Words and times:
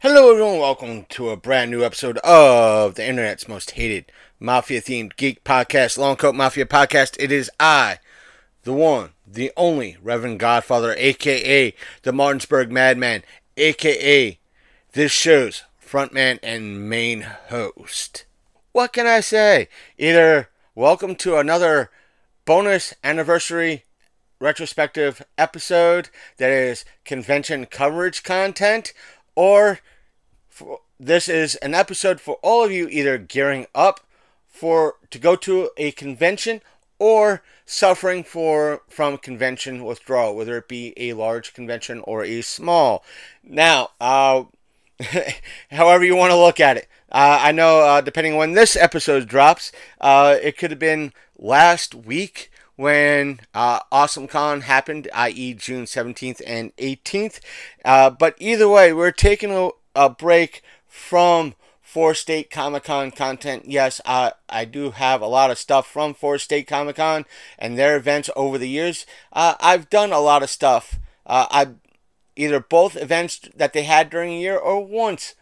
Hello, 0.00 0.30
everyone. 0.30 0.58
Welcome 0.58 1.06
to 1.08 1.30
a 1.30 1.36
brand 1.38 1.70
new 1.70 1.82
episode 1.82 2.18
of 2.18 2.94
the 2.94 3.08
internet's 3.08 3.48
most 3.48 3.70
hated 3.70 4.12
mafia 4.38 4.82
themed 4.82 5.16
geek 5.16 5.42
podcast, 5.44 5.96
Long 5.96 6.16
Coat 6.16 6.34
Mafia 6.34 6.66
Podcast. 6.66 7.16
It 7.18 7.32
is 7.32 7.50
I, 7.58 8.00
the 8.64 8.74
one, 8.74 9.12
the 9.26 9.50
only 9.56 9.96
Reverend 10.02 10.40
Godfather, 10.40 10.94
aka 10.98 11.74
the 12.02 12.12
Martinsburg 12.12 12.70
Madman, 12.70 13.22
aka 13.56 14.38
this 14.92 15.10
show's 15.10 15.64
frontman 15.94 16.40
and 16.42 16.90
main 16.90 17.20
host. 17.20 18.24
What 18.72 18.92
can 18.92 19.06
I 19.06 19.20
say? 19.20 19.68
Either 19.96 20.48
welcome 20.74 21.14
to 21.14 21.36
another 21.36 21.88
bonus 22.44 22.94
anniversary 23.04 23.84
retrospective 24.40 25.24
episode 25.38 26.08
that 26.38 26.50
is 26.50 26.84
convention 27.04 27.66
coverage 27.66 28.24
content, 28.24 28.92
or 29.36 29.78
for, 30.48 30.80
this 30.98 31.28
is 31.28 31.54
an 31.56 31.74
episode 31.74 32.20
for 32.20 32.38
all 32.42 32.64
of 32.64 32.72
you 32.72 32.88
either 32.88 33.16
gearing 33.16 33.68
up 33.72 34.00
for 34.48 34.96
to 35.10 35.18
go 35.20 35.36
to 35.36 35.70
a 35.76 35.92
convention 35.92 36.60
or 36.98 37.40
suffering 37.66 38.24
for 38.24 38.82
from 38.88 39.16
convention 39.16 39.84
withdrawal, 39.84 40.34
whether 40.34 40.58
it 40.58 40.66
be 40.66 40.92
a 40.96 41.12
large 41.12 41.54
convention 41.54 42.00
or 42.00 42.24
a 42.24 42.42
small. 42.42 43.04
Now, 43.44 43.90
uh, 44.00 44.44
however 45.70 46.04
you 46.04 46.16
want 46.16 46.30
to 46.30 46.36
look 46.36 46.60
at 46.60 46.76
it. 46.76 46.88
Uh, 47.10 47.38
I 47.42 47.52
know, 47.52 47.80
uh, 47.80 48.00
depending 48.00 48.32
on 48.32 48.38
when 48.38 48.52
this 48.52 48.76
episode 48.76 49.28
drops, 49.28 49.70
uh, 50.00 50.36
it 50.42 50.58
could 50.58 50.70
have 50.70 50.80
been 50.80 51.12
last 51.38 51.94
week 51.94 52.50
when 52.76 53.40
uh, 53.54 53.80
Awesome 53.92 54.26
Con 54.26 54.62
happened, 54.62 55.08
i.e., 55.14 55.54
June 55.54 55.84
17th 55.84 56.42
and 56.44 56.74
18th. 56.76 57.38
Uh, 57.84 58.10
but 58.10 58.34
either 58.38 58.68
way, 58.68 58.92
we're 58.92 59.12
taking 59.12 59.52
a, 59.52 59.70
a 59.94 60.10
break 60.10 60.62
from 60.88 61.54
Four 61.80 62.14
State 62.14 62.50
Comic 62.50 62.82
Con 62.82 63.12
content. 63.12 63.66
Yes, 63.66 64.00
I, 64.04 64.32
I 64.48 64.64
do 64.64 64.90
have 64.90 65.20
a 65.20 65.26
lot 65.26 65.52
of 65.52 65.58
stuff 65.58 65.86
from 65.86 66.14
Four 66.14 66.38
State 66.38 66.66
Comic 66.66 66.96
Con 66.96 67.26
and 67.60 67.78
their 67.78 67.96
events 67.96 68.28
over 68.34 68.58
the 68.58 68.68
years. 68.68 69.06
Uh, 69.32 69.54
I've 69.60 69.88
done 69.88 70.12
a 70.12 70.18
lot 70.18 70.42
of 70.42 70.50
stuff. 70.50 70.98
I've 71.26 71.76
either 72.36 72.60
both 72.60 72.96
events 72.96 73.48
that 73.54 73.72
they 73.72 73.84
had 73.84 74.10
during 74.10 74.32
a 74.32 74.40
year 74.40 74.56
or 74.56 74.84
once 74.84 75.34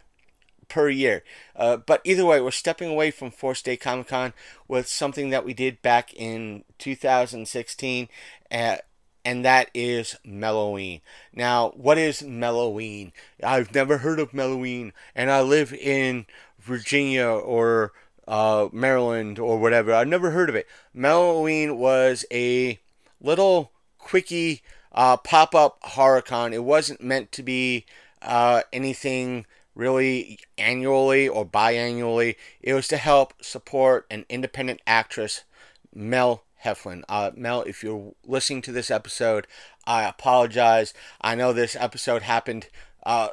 per 0.67 0.89
year. 0.89 1.23
Uh, 1.55 1.77
but 1.77 2.01
either 2.03 2.25
way, 2.25 2.41
we're 2.41 2.51
stepping 2.51 2.89
away 2.89 3.11
from 3.11 3.31
Four 3.31 3.55
State 3.55 3.81
Comic 3.81 4.07
Con 4.07 4.33
with 4.67 4.87
something 4.87 5.29
that 5.29 5.45
we 5.45 5.53
did 5.53 5.81
back 5.81 6.13
in 6.13 6.63
2016, 6.79 8.09
uh, 8.51 8.77
and 9.25 9.45
that 9.45 9.69
is 9.73 10.17
Mel-o-Ween. 10.25 11.01
Now, 11.33 11.69
what 11.75 11.97
is 11.97 12.23
Mel-o-Ween? 12.23 13.13
I've 13.43 13.73
never 13.73 13.99
heard 13.99 14.19
of 14.19 14.33
Mel-o-Ween, 14.33 14.93
and 15.15 15.29
I 15.29 15.41
live 15.41 15.73
in 15.73 16.25
Virginia 16.59 17.27
or 17.27 17.93
uh, 18.27 18.69
Maryland 18.71 19.39
or 19.39 19.59
whatever. 19.59 19.93
I've 19.93 20.07
never 20.07 20.31
heard 20.31 20.49
of 20.49 20.55
it. 20.55 20.67
Mel-o-Ween 20.93 21.77
was 21.77 22.25
a 22.31 22.79
little 23.21 23.71
quickie 23.97 24.61
uh, 24.93 25.17
pop 25.17 25.55
up 25.55 25.81
horrorcon. 25.81 26.53
It 26.53 26.63
wasn't 26.63 27.01
meant 27.01 27.31
to 27.33 27.43
be 27.43 27.85
uh, 28.21 28.61
anything 28.71 29.45
really 29.75 30.39
annually 30.57 31.27
or 31.27 31.45
biannually. 31.45 32.35
It 32.61 32.73
was 32.73 32.87
to 32.89 32.97
help 32.97 33.33
support 33.41 34.05
an 34.09 34.25
independent 34.29 34.81
actress, 34.85 35.43
Mel 35.93 36.43
Heflin. 36.63 37.03
Uh, 37.09 37.31
Mel, 37.35 37.63
if 37.63 37.83
you're 37.83 38.13
listening 38.25 38.61
to 38.63 38.71
this 38.71 38.91
episode, 38.91 39.47
I 39.85 40.03
apologize. 40.03 40.93
I 41.21 41.35
know 41.35 41.53
this 41.53 41.75
episode 41.75 42.21
happened 42.21 42.67
uh, 43.05 43.29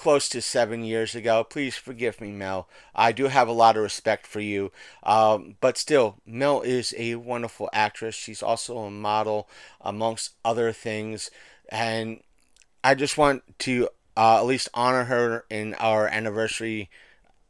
close 0.00 0.30
to 0.30 0.40
seven 0.40 0.82
years 0.82 1.14
ago. 1.14 1.44
Please 1.44 1.76
forgive 1.76 2.22
me, 2.22 2.32
Mel. 2.32 2.66
I 2.94 3.12
do 3.12 3.26
have 3.26 3.48
a 3.48 3.52
lot 3.52 3.76
of 3.76 3.82
respect 3.82 4.26
for 4.26 4.40
you. 4.40 4.72
Um, 5.02 5.56
but 5.60 5.76
still, 5.76 6.16
Mel 6.24 6.62
is 6.62 6.94
a 6.96 7.16
wonderful 7.16 7.68
actress. 7.74 8.14
She's 8.14 8.42
also 8.42 8.78
a 8.78 8.90
model, 8.90 9.46
amongst 9.78 10.36
other 10.42 10.72
things. 10.72 11.30
And 11.68 12.22
I 12.82 12.94
just 12.94 13.18
want 13.18 13.42
to 13.58 13.90
uh, 14.16 14.38
at 14.38 14.46
least 14.46 14.70
honor 14.72 15.04
her 15.04 15.44
in 15.50 15.74
our 15.74 16.08
anniversary 16.08 16.88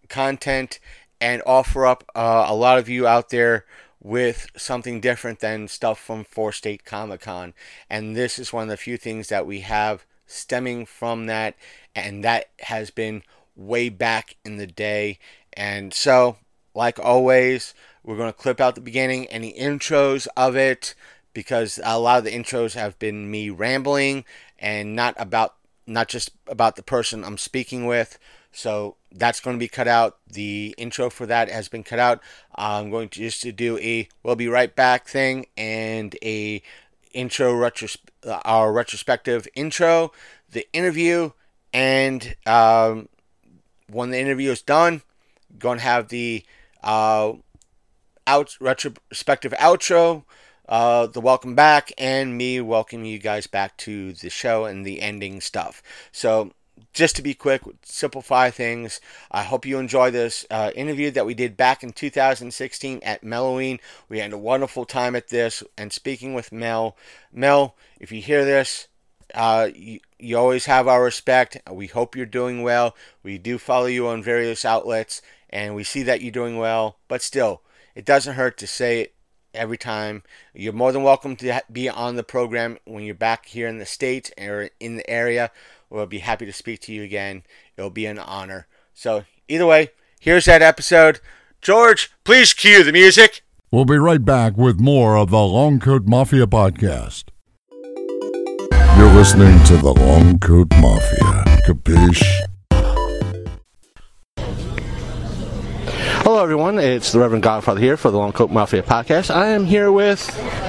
content 0.09 0.81
and 1.21 1.43
offer 1.47 1.87
up 1.87 2.03
uh, 2.17 2.47
a 2.49 2.55
lot 2.55 2.79
of 2.79 2.89
you 2.89 3.07
out 3.07 3.29
there 3.29 3.65
with 4.03 4.49
something 4.57 5.01
different 5.01 5.39
than 5.39 5.69
stuff 5.69 6.01
from 6.01 6.25
Four 6.25 6.51
State 6.51 6.85
Comic 6.85 7.21
Con. 7.21 7.55
And 7.89 8.17
this 8.17 8.41
is 8.41 8.53
one 8.53 8.65
of 8.65 8.71
the 8.71 8.77
few 8.77 8.97
things 8.97 9.29
that 9.29 9.47
we 9.47 9.61
have 9.61 10.05
stemming 10.31 10.87
from 10.87 11.27
that, 11.27 11.57
and 11.95 12.25
that 12.25 12.51
has 12.61 12.91
been 12.91 13.23
way 13.57 13.89
back 13.89 14.37
in 14.45 14.57
the 14.57 14.67
day. 14.67 15.19
And 15.53 15.93
so, 15.93 16.37
like 16.75 16.99
always, 16.99 17.75
we're 18.03 18.17
going 18.17 18.33
to 18.33 18.39
clip 18.39 18.61
out 18.61 18.75
the 18.75 18.81
beginning, 18.81 19.27
any 19.27 19.53
intros 19.53 20.27
of 20.37 20.57
it, 20.57 20.95
because 21.33 21.79
a 21.85 21.99
lot 21.99 22.19
of 22.19 22.25
the 22.25 22.31
intros 22.31 22.75
have 22.75 22.99
been 22.99 23.31
me 23.31 23.51
rambling 23.51 24.25
and 24.59 24.95
not 24.97 25.15
about 25.19 25.55
not 25.87 26.09
just 26.09 26.31
about 26.47 26.77
the 26.77 26.83
person 26.83 27.25
I'm 27.25 27.39
speaking 27.39 27.87
with. 27.87 28.19
So 28.53 28.97
that's 29.13 29.41
going 29.41 29.57
to 29.57 29.61
be 29.61 29.69
cut 29.69 29.89
out. 29.89 30.19
The 30.29 30.75
intro 30.79 31.11
for 31.11 31.27
that 31.27 31.51
has 31.51 31.69
been 31.69 31.83
cut 31.83 31.99
out. 31.99 32.21
I'm 32.55 32.91
going 32.91 33.09
to 33.11 33.21
just 33.21 33.43
to 33.43 33.53
do 33.53 33.79
a 33.79 34.09
we'll 34.23 34.37
be 34.37 34.49
right 34.49 34.75
back 34.75 35.09
thing 35.09 35.47
and 35.57 36.17
a 36.23 36.63
intro 37.13 37.53
retros- 37.53 37.99
uh, 38.27 38.41
our 38.45 38.73
retrospective 38.73 39.47
intro, 39.55 40.13
the 40.51 40.67
interview, 40.73 41.31
and 41.73 42.35
um, 42.47 43.09
when 43.91 44.11
the 44.11 44.19
interview 44.19 44.51
is 44.51 44.63
done, 44.63 45.03
to 45.59 45.79
have 45.79 46.09
the 46.09 46.45
uh, 46.83 47.33
out 48.27 48.57
retrospective 48.61 49.53
outro, 49.53 50.25
uh, 50.69 51.07
the 51.07 51.21
welcome 51.21 51.55
back, 51.55 51.93
and 51.99 52.37
me 52.37 52.61
welcoming 52.61 53.07
you 53.07 53.19
guys 53.19 53.47
back 53.47 53.77
to 53.77 54.13
the 54.13 54.31
show 54.31 54.65
and 54.65 54.87
the 54.87 55.01
ending 55.01 55.41
stuff. 55.41 55.83
So 56.13 56.53
just 56.93 57.17
to 57.17 57.23
be 57.23 57.35
quick, 57.35 57.63
simplify 57.83 58.51
things. 58.51 59.01
I 59.31 59.43
hope 59.43 59.65
you 59.65 59.79
enjoy 59.79 60.11
this 60.11 60.45
uh, 60.51 60.73
interview 60.75 61.11
that 61.13 61.27
we 61.27 61.35
did 61.35 61.57
back 61.57 61.83
in 61.83 61.93
2016 61.93 63.01
at 63.03 63.23
Mel-o-Ween. 63.23 63.79
We 64.09 64.19
had 64.19 64.33
a 64.33 64.39
wonderful 64.39 64.85
time 64.85 65.15
at 65.15 65.29
this, 65.29 65.63
and 65.79 65.93
speaking 65.93 66.35
with 66.35 66.53
Mel. 66.53 66.97
Mel, 67.33 67.77
if 67.99 68.11
you 68.11 68.21
hear 68.21 68.45
this, 68.45 68.89
uh, 69.35 69.69
you, 69.75 70.01
you 70.19 70.37
always 70.37 70.67
have 70.67 70.89
our 70.89 71.05
respect. 71.05 71.59
We 71.71 71.87
hope 71.87 72.17
you're 72.17 72.27
doing 72.27 72.63
well. 72.63 72.97
We 73.23 73.39
do 73.39 73.59
follow 73.59 73.87
you 73.87 74.09
on 74.09 74.23
various 74.23 74.65
outlets, 74.65 75.23
and 75.49 75.75
we 75.75 75.85
see 75.85 76.03
that 76.03 76.21
you're 76.21 76.33
doing 76.33 76.57
well. 76.57 76.97
But 77.07 77.23
still, 77.23 77.63
it 77.95 78.05
doesn't 78.05 78.35
hurt 78.35 78.57
to 78.59 78.67
say 78.67 79.03
it 79.03 79.15
every 79.55 79.79
time. 79.79 80.23
You're 80.55 80.73
more 80.73 80.93
than 80.93 81.03
welcome 81.03 81.37
to 81.37 81.63
be 81.71 81.89
on 81.89 82.17
the 82.17 82.23
program 82.23 82.79
when 82.85 83.05
you're 83.05 83.15
back 83.15 83.47
here 83.47 83.69
in 83.69 83.79
the 83.79 83.87
States 83.87 84.31
or 84.39 84.71
in 84.79 84.97
the 84.97 85.09
area. 85.09 85.51
We'll 85.91 86.07
be 86.07 86.21
happy 86.21 86.47
to 86.47 86.53
speak 86.53 86.81
to 86.83 86.93
you 86.93 87.03
again. 87.03 87.43
It'll 87.77 87.91
be 87.91 88.07
an 88.07 88.19
honor. 88.19 88.69
So, 88.95 89.25
either 89.49 89.67
way, 89.67 89.91
here's 90.21 90.45
that 90.45 90.63
episode. 90.63 91.21
George, 91.61 92.11
please 92.25 92.55
cue 92.55 92.85
the 92.85 92.93
music. 92.93 93.43
We'll 93.73 93.85
be 93.85 93.99
right 93.99 94.25
back 94.25 94.57
with 94.57 94.81
more 94.81 95.17
of 95.17 95.31
the 95.31 95.39
Long 95.39 95.81
Coat 95.81 96.07
Mafia 96.07 96.47
podcast. 96.47 97.25
You're 98.97 99.13
listening 99.13 99.63
to 99.65 99.77
the 99.77 99.93
Long 99.93 100.39
Coat 100.39 100.69
Mafia. 100.81 101.45
Capiche? 101.67 102.50
Hello, 106.31 106.45
everyone. 106.45 106.79
It's 106.79 107.11
the 107.11 107.19
Reverend 107.19 107.43
Godfather 107.43 107.81
here 107.81 107.97
for 107.97 108.13
the 108.13 108.17
Long 108.17 108.31
Coat 108.31 108.53
Mafia 108.53 108.85
podcast. 108.85 109.35
I 109.35 109.49
am 109.49 109.65
here 109.65 109.91
with 109.91 110.25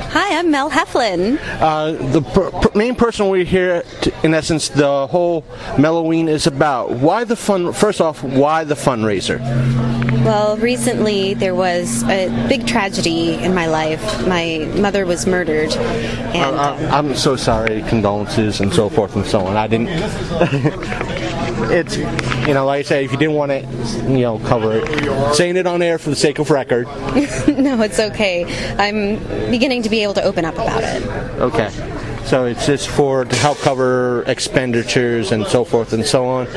Hi, 0.10 0.40
I'm 0.40 0.50
Mel 0.50 0.72
Heflin. 0.72 1.38
uh, 1.62 1.92
the 2.12 2.24
per- 2.24 2.50
per- 2.50 2.76
main 2.76 2.96
person 2.96 3.30
we're 3.30 3.44
here, 3.44 3.84
to, 4.02 4.26
in 4.26 4.34
essence, 4.34 4.70
the 4.70 5.06
whole 5.06 5.46
Mel-o-Ween 5.78 6.30
is 6.30 6.48
about. 6.48 6.90
Why 6.94 7.26
the 7.26 7.36
fun? 7.36 7.74
First 7.74 8.02
off, 8.02 8.24
why 8.24 8.64
the 8.64 8.74
fundraiser? 8.74 9.40
Well, 10.26 10.58
recently 10.58 11.36
there 11.36 11.54
was 11.54 12.02
a 12.06 12.30
big 12.50 12.66
tragedy 12.66 13.36
in 13.36 13.54
my 13.54 13.68
life. 13.68 14.02
My 14.28 14.68
mother 14.78 15.06
was 15.06 15.28
murdered, 15.28 15.72
and 15.74 16.56
I, 16.56 16.88
um, 16.88 17.08
I'm 17.10 17.16
so 17.16 17.36
sorry, 17.36 17.84
condolences 17.84 18.62
and 18.62 18.74
so 18.74 18.90
forth 18.90 19.16
and 19.16 19.28
so 19.28 19.42
on. 19.42 19.58
I 19.58 19.68
didn't. 19.68 19.90
it's, 21.72 21.98
you 22.48 22.54
know, 22.54 22.66
like 22.66 22.80
I 22.80 22.82
say, 22.84 23.06
if 23.06 23.12
you 23.12 23.18
didn't 23.18 23.36
want 23.36 23.52
to, 23.52 23.62
you 24.12 24.22
know, 24.22 24.40
cover 24.40 24.74
it, 24.74 25.36
saying 25.36 25.58
it 25.58 25.68
on 25.68 25.82
air 25.82 25.98
for 25.98 26.10
the 26.10 26.16
sake 26.16 26.40
of 26.40 26.50
record. 26.50 26.86
no, 27.48 27.82
it's 27.82 28.00
okay. 28.00 28.46
I'm 28.78 29.18
beginning 29.52 29.84
to 29.84 29.90
be 29.90 30.04
able 30.04 30.16
to 30.16 30.24
open 30.24 30.46
up 30.46 30.56
about 30.56 30.84
it. 30.84 31.06
Okay. 31.40 31.70
So 32.26 32.46
it's 32.46 32.66
just 32.66 32.88
for 32.88 33.26
to 33.26 33.36
help 33.36 33.58
cover 33.60 34.24
expenditures 34.24 35.32
and 35.32 35.46
so 35.48 35.66
forth 35.66 35.92
and 35.92 36.06
so 36.06 36.26
on. 36.26 36.48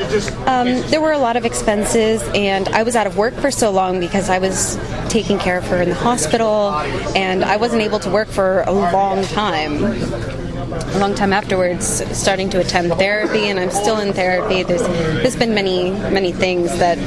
Um, 0.47 0.81
there 0.89 1.01
were 1.01 1.11
a 1.11 1.17
lot 1.17 1.35
of 1.35 1.45
expenses, 1.45 2.21
and 2.33 2.67
I 2.69 2.83
was 2.83 2.95
out 2.95 3.07
of 3.07 3.17
work 3.17 3.33
for 3.33 3.51
so 3.51 3.71
long 3.71 3.99
because 3.99 4.29
I 4.29 4.37
was 4.39 4.79
taking 5.09 5.37
care 5.39 5.57
of 5.57 5.65
her 5.67 5.81
in 5.81 5.89
the 5.89 5.95
hospital, 5.95 6.71
and 7.15 7.43
I 7.43 7.57
wasn't 7.57 7.81
able 7.81 7.99
to 7.99 8.09
work 8.09 8.27
for 8.27 8.61
a 8.61 8.71
long 8.71 9.23
time. 9.25 10.44
A 10.75 10.99
long 10.99 11.15
time 11.15 11.33
afterwards, 11.33 12.03
starting 12.17 12.49
to 12.51 12.59
attend 12.59 12.91
therapy, 12.93 13.45
and 13.49 13.59
I'm 13.59 13.71
still 13.71 13.99
in 13.99 14.13
therapy. 14.13 14.63
There's 14.63 14.81
there's 15.21 15.35
been 15.35 15.53
many 15.53 15.91
many 15.91 16.31
things 16.31 16.69
that 16.79 16.97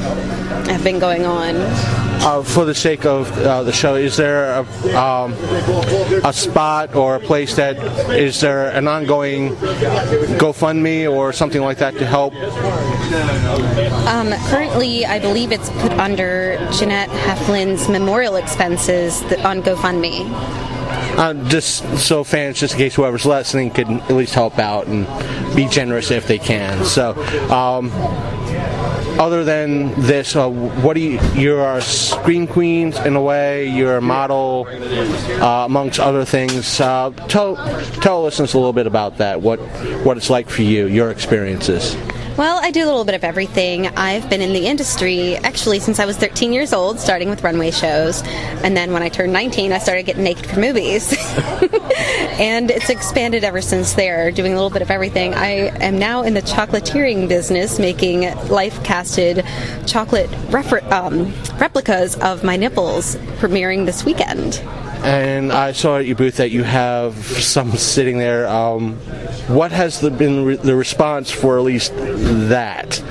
have 0.69 0.83
been 0.83 0.99
going 0.99 1.25
on. 1.25 1.55
Uh, 2.21 2.43
for 2.43 2.65
the 2.65 2.75
sake 2.75 3.05
of 3.05 3.31
uh, 3.39 3.63
the 3.63 3.71
show, 3.71 3.95
is 3.95 4.17
there 4.17 4.51
a, 4.51 4.97
um, 4.97 5.33
a 6.25 6.33
spot 6.33 6.93
or 6.93 7.15
a 7.15 7.19
place 7.19 7.55
that 7.55 7.77
is 8.11 8.41
there 8.41 8.69
an 8.71 8.87
ongoing 8.89 9.55
GoFundMe 10.37 11.09
or 11.09 11.31
something 11.31 11.61
like 11.61 11.77
that 11.77 11.93
to 11.93 12.05
help? 12.05 12.33
Um, 14.05 14.31
currently, 14.49 15.05
I 15.05 15.17
believe 15.19 15.53
it's 15.53 15.69
put 15.81 15.93
under 15.93 16.57
Jeanette 16.73 17.09
Heflin's 17.09 17.87
memorial 17.87 18.35
expenses 18.35 19.21
on 19.45 19.63
GoFundMe. 19.63 20.27
Uh, 21.19 21.33
just 21.49 21.83
so 21.97 22.23
fans, 22.23 22.57
just 22.57 22.75
in 22.75 22.77
case 22.77 22.95
whoever's 22.95 23.25
listening, 23.25 23.69
could 23.69 23.89
at 23.89 24.11
least 24.11 24.33
help 24.33 24.57
out 24.57 24.87
and 24.87 25.05
be 25.53 25.67
generous 25.67 26.11
if 26.11 26.27
they 26.27 26.39
can. 26.39 26.85
So, 26.85 27.11
um, 27.51 27.91
other 29.19 29.43
than 29.43 29.99
this, 29.99 30.37
uh, 30.37 30.49
what 30.49 30.93
do 30.93 31.01
you? 31.01 31.19
You're 31.35 31.75
a 31.75 31.81
screen 31.81 32.47
queen 32.47 32.93
in 33.05 33.17
a 33.17 33.21
way. 33.21 33.67
You're 33.67 33.97
a 33.97 34.01
model, 34.01 34.65
uh, 34.69 35.65
amongst 35.65 35.99
other 35.99 36.23
things. 36.23 36.79
Uh, 36.79 37.11
tell 37.27 37.57
tell 37.99 38.23
listeners 38.23 38.53
a 38.53 38.57
little 38.57 38.71
bit 38.71 38.87
about 38.87 39.17
that. 39.17 39.41
What 39.41 39.59
what 40.05 40.15
it's 40.15 40.29
like 40.29 40.49
for 40.49 40.61
you, 40.61 40.85
your 40.85 41.11
experiences. 41.11 41.97
Well, 42.39 42.57
I 42.63 42.71
do 42.71 42.85
a 42.85 42.87
little 42.87 43.03
bit 43.03 43.15
of 43.15 43.25
everything. 43.25 43.87
I've 43.87 44.29
been 44.29 44.39
in 44.39 44.53
the 44.53 44.65
industry 44.65 45.35
actually 45.35 45.81
since 45.81 45.99
I 45.99 46.05
was 46.05 46.15
13 46.15 46.53
years 46.53 46.71
old, 46.71 46.97
starting 46.97 47.29
with 47.29 47.43
runway 47.43 47.69
shows. 47.69 48.23
And 48.63 48.77
then 48.77 48.93
when 48.93 49.03
I 49.03 49.09
turned 49.09 49.33
19, 49.33 49.73
I 49.73 49.77
started 49.77 50.03
getting 50.03 50.23
naked 50.23 50.45
for 50.45 50.57
movies. 50.57 51.11
and 52.39 52.71
it's 52.71 52.89
expanded 52.89 53.43
ever 53.43 53.59
since 53.59 53.91
there, 53.91 54.31
doing 54.31 54.53
a 54.53 54.55
little 54.55 54.69
bit 54.69 54.81
of 54.81 54.89
everything. 54.89 55.33
I 55.33 55.67
am 55.83 55.99
now 55.99 56.21
in 56.21 56.33
the 56.33 56.41
chocolatiering 56.41 57.27
business, 57.27 57.77
making 57.77 58.21
life 58.47 58.81
casted 58.85 59.45
chocolate 59.85 60.29
refer- 60.49 60.79
um, 60.93 61.33
replicas 61.59 62.15
of 62.19 62.45
my 62.45 62.55
nipples, 62.55 63.17
premiering 63.41 63.85
this 63.85 64.05
weekend. 64.05 64.63
And 65.03 65.51
I 65.51 65.71
saw 65.71 65.97
at 65.97 66.05
your 66.05 66.15
booth 66.15 66.37
that 66.37 66.51
you 66.51 66.63
have 66.63 67.15
some 67.15 67.71
sitting 67.71 68.17
there. 68.17 68.47
Um, 68.47 68.95
what 69.47 69.71
has 69.71 70.01
the, 70.01 70.11
been 70.11 70.45
re- 70.45 70.55
the 70.55 70.75
response 70.75 71.31
for 71.31 71.57
at 71.57 71.63
least 71.63 71.93
that? 71.95 73.01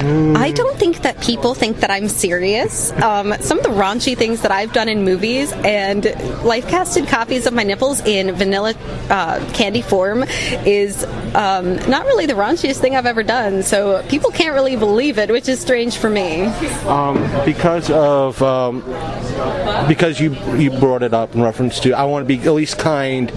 I 0.00 0.52
don't 0.52 0.78
think 0.78 1.02
that 1.02 1.20
people 1.20 1.54
think 1.54 1.80
that 1.80 1.90
I'm 1.90 2.08
serious. 2.08 2.90
Um, 3.02 3.34
some 3.40 3.58
of 3.58 3.64
the 3.64 3.70
raunchy 3.70 4.16
things 4.16 4.40
that 4.42 4.50
I've 4.50 4.72
done 4.72 4.88
in 4.88 5.04
movies 5.04 5.52
and 5.52 6.04
life 6.42 6.68
casted 6.68 7.06
copies 7.06 7.46
of 7.46 7.52
my 7.52 7.64
nipples 7.64 8.00
in 8.00 8.32
vanilla 8.32 8.74
uh, 9.10 9.46
candy 9.52 9.82
form 9.82 10.24
is 10.64 11.04
um, 11.34 11.76
not 11.88 12.06
really 12.06 12.26
the 12.26 12.32
raunchiest 12.32 12.78
thing 12.78 12.96
I've 12.96 13.06
ever 13.06 13.22
done. 13.22 13.62
So 13.62 14.02
people 14.08 14.30
can't 14.30 14.54
really 14.54 14.76
believe 14.76 15.18
it, 15.18 15.30
which 15.30 15.48
is 15.48 15.60
strange 15.60 15.98
for 15.98 16.08
me. 16.08 16.44
Um, 16.86 17.20
because 17.44 17.90
of 17.90 18.42
um, 18.42 18.80
because 19.86 20.18
you 20.18 20.34
you 20.56 20.70
brought 20.70 21.02
it 21.02 21.12
up 21.12 21.34
in 21.34 21.42
reference 21.42 21.78
to 21.80 21.92
I 21.92 22.04
want 22.04 22.26
to 22.26 22.26
be 22.26 22.42
at 22.42 22.52
least 22.54 22.78
kind 22.78 23.30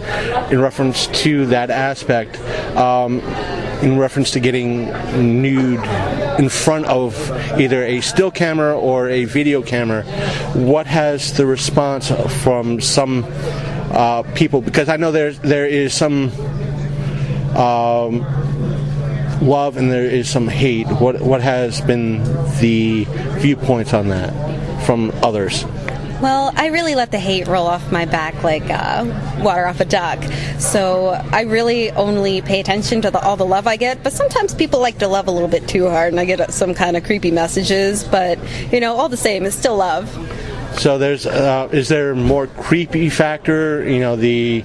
in 0.50 0.62
reference 0.62 1.07
to 1.24 1.45
that 1.48 1.69
aspect. 1.69 2.39
Um, 2.77 3.21
in 3.81 3.97
reference 3.97 4.31
to 4.31 4.39
getting 4.39 4.85
nude 5.41 5.83
in 6.39 6.49
front 6.49 6.85
of 6.85 7.31
either 7.59 7.83
a 7.83 8.01
still 8.01 8.31
camera 8.31 8.77
or 8.77 9.09
a 9.09 9.25
video 9.25 9.61
camera, 9.61 10.03
what 10.53 10.87
has 10.87 11.33
the 11.33 11.45
response 11.45 12.11
from 12.43 12.79
some 12.81 13.25
uh, 13.91 14.23
people? 14.35 14.61
Because 14.61 14.89
I 14.89 14.97
know 14.97 15.11
there 15.11 15.33
there 15.33 15.67
is 15.67 15.93
some 15.93 16.31
um, 17.55 18.21
love 19.41 19.77
and 19.77 19.91
there 19.91 20.05
is 20.05 20.29
some 20.29 20.47
hate. 20.47 20.87
What 20.87 21.21
what 21.21 21.41
has 21.41 21.81
been 21.81 22.23
the 22.59 23.05
viewpoints 23.39 23.93
on 23.93 24.09
that 24.09 24.33
from 24.85 25.11
others? 25.21 25.65
Well, 26.23 26.53
I 26.55 26.67
really 26.67 26.95
let 26.95 27.11
the 27.11 27.19
hate 27.19 27.47
roll 27.47 27.67
off 27.67 27.91
my 27.91 28.05
back 28.05 28.43
like 28.43 28.63
uh, 28.69 29.03
water 29.43 29.67
off 29.67 29.81
a 29.81 29.85
duck. 29.85 30.23
So 30.57 31.09
I 31.09 31.41
really 31.41 31.91
only 31.91 32.41
pay 32.41 32.61
attention 32.61 33.01
to 33.01 33.11
the, 33.11 33.19
all 33.19 33.35
the 33.35 33.45
love 33.45 33.67
I 33.67 33.75
get. 33.75 34.03
But 34.03 34.13
sometimes 34.13 34.55
people 34.55 34.79
like 34.79 34.99
to 34.99 35.09
love 35.09 35.27
a 35.27 35.31
little 35.31 35.49
bit 35.49 35.67
too 35.67 35.89
hard, 35.89 36.13
and 36.13 36.21
I 36.21 36.23
get 36.23 36.53
some 36.53 36.73
kind 36.73 36.95
of 36.95 37.03
creepy 37.03 37.29
messages. 37.29 38.05
But 38.05 38.39
you 38.71 38.79
know, 38.79 38.95
all 38.95 39.09
the 39.09 39.17
same, 39.17 39.45
it's 39.45 39.57
still 39.57 39.75
love. 39.75 40.09
So 40.79 40.97
there's 40.97 41.25
uh, 41.25 41.67
is 41.73 41.89
there 41.89 42.15
more 42.15 42.47
creepy 42.47 43.09
factor? 43.09 43.83
You 43.83 43.99
know 43.99 44.15
the 44.15 44.63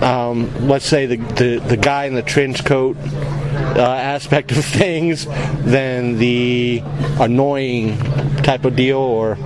um, 0.00 0.66
let's 0.66 0.86
say 0.86 1.06
the, 1.06 1.18
the 1.18 1.58
the 1.58 1.76
guy 1.76 2.06
in 2.06 2.14
the 2.14 2.22
trench 2.22 2.64
coat 2.64 2.96
uh, 2.96 3.80
aspect 3.80 4.50
of 4.50 4.64
things 4.64 5.24
than 5.60 6.18
the 6.18 6.82
annoying 7.20 7.96
type 8.42 8.64
of 8.64 8.74
deal, 8.74 8.98
or 8.98 9.38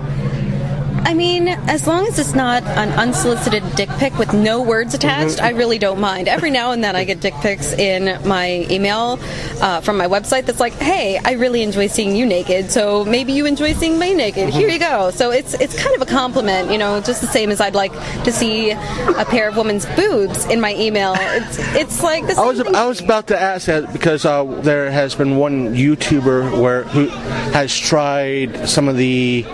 I 1.06 1.14
mean, 1.14 1.46
as 1.46 1.86
long 1.86 2.04
as 2.08 2.18
it's 2.18 2.34
not 2.34 2.64
an 2.64 2.90
unsolicited 2.98 3.62
dick 3.76 3.88
pic 3.90 4.18
with 4.18 4.34
no 4.34 4.60
words 4.60 4.92
attached, 4.92 5.40
I 5.40 5.50
really 5.50 5.78
don't 5.78 6.00
mind. 6.00 6.26
Every 6.26 6.50
now 6.50 6.72
and 6.72 6.82
then 6.82 6.96
I 6.96 7.04
get 7.04 7.20
dick 7.20 7.34
pics 7.34 7.72
in 7.74 8.20
my 8.26 8.66
email 8.68 9.20
uh, 9.62 9.80
from 9.82 9.98
my 9.98 10.08
website 10.08 10.46
that's 10.46 10.58
like, 10.58 10.72
"Hey, 10.72 11.20
I 11.24 11.34
really 11.34 11.62
enjoy 11.62 11.86
seeing 11.86 12.16
you 12.16 12.26
naked, 12.26 12.72
so 12.72 13.04
maybe 13.04 13.32
you 13.32 13.46
enjoy 13.46 13.72
seeing 13.74 14.00
me 14.00 14.14
naked. 14.14 14.48
Here 14.48 14.68
you 14.68 14.80
go." 14.80 15.12
So 15.12 15.30
it's 15.30 15.54
it's 15.54 15.80
kind 15.80 15.94
of 15.94 16.02
a 16.02 16.06
compliment, 16.06 16.72
you 16.72 16.78
know, 16.78 17.00
just 17.00 17.20
the 17.20 17.28
same 17.28 17.52
as 17.52 17.60
I'd 17.60 17.76
like 17.76 17.92
to 18.24 18.32
see 18.32 18.72
a 18.72 19.24
pair 19.26 19.48
of 19.48 19.56
women's 19.56 19.86
boobs 19.94 20.44
in 20.46 20.60
my 20.60 20.74
email. 20.74 21.14
It's 21.16 21.58
it's 21.76 22.02
like 22.02 22.26
the 22.26 22.34
same 22.34 22.44
I 22.44 22.48
was 22.48 22.60
thing 22.60 22.74
I 22.74 22.84
was 22.84 23.00
about 23.00 23.28
to 23.28 23.40
ask 23.40 23.66
that 23.66 23.92
because 23.92 24.24
uh, 24.24 24.42
there 24.62 24.90
has 24.90 25.14
been 25.14 25.36
one 25.36 25.72
YouTuber 25.72 26.60
where 26.60 26.82
who 26.82 27.06
has 27.54 27.78
tried 27.78 28.68
some 28.68 28.88
of 28.88 28.96
the 28.96 29.44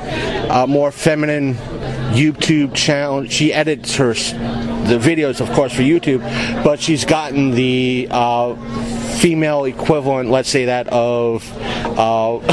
uh, 0.49 0.66
more 0.66 0.90
feminine 0.90 1.41
YouTube 2.12 2.74
channel. 2.74 3.26
She 3.26 3.52
edits 3.52 3.96
her 3.96 4.14
the 4.14 4.98
videos, 4.98 5.40
of 5.40 5.50
course, 5.52 5.72
for 5.72 5.82
YouTube, 5.82 6.20
but 6.64 6.80
she's 6.80 7.04
gotten 7.04 7.52
the 7.52 8.08
uh, 8.10 8.54
female 9.18 9.64
equivalent, 9.64 10.30
let's 10.30 10.48
say 10.48 10.66
that 10.66 10.88
of 10.88 11.48
uh, 11.62 12.38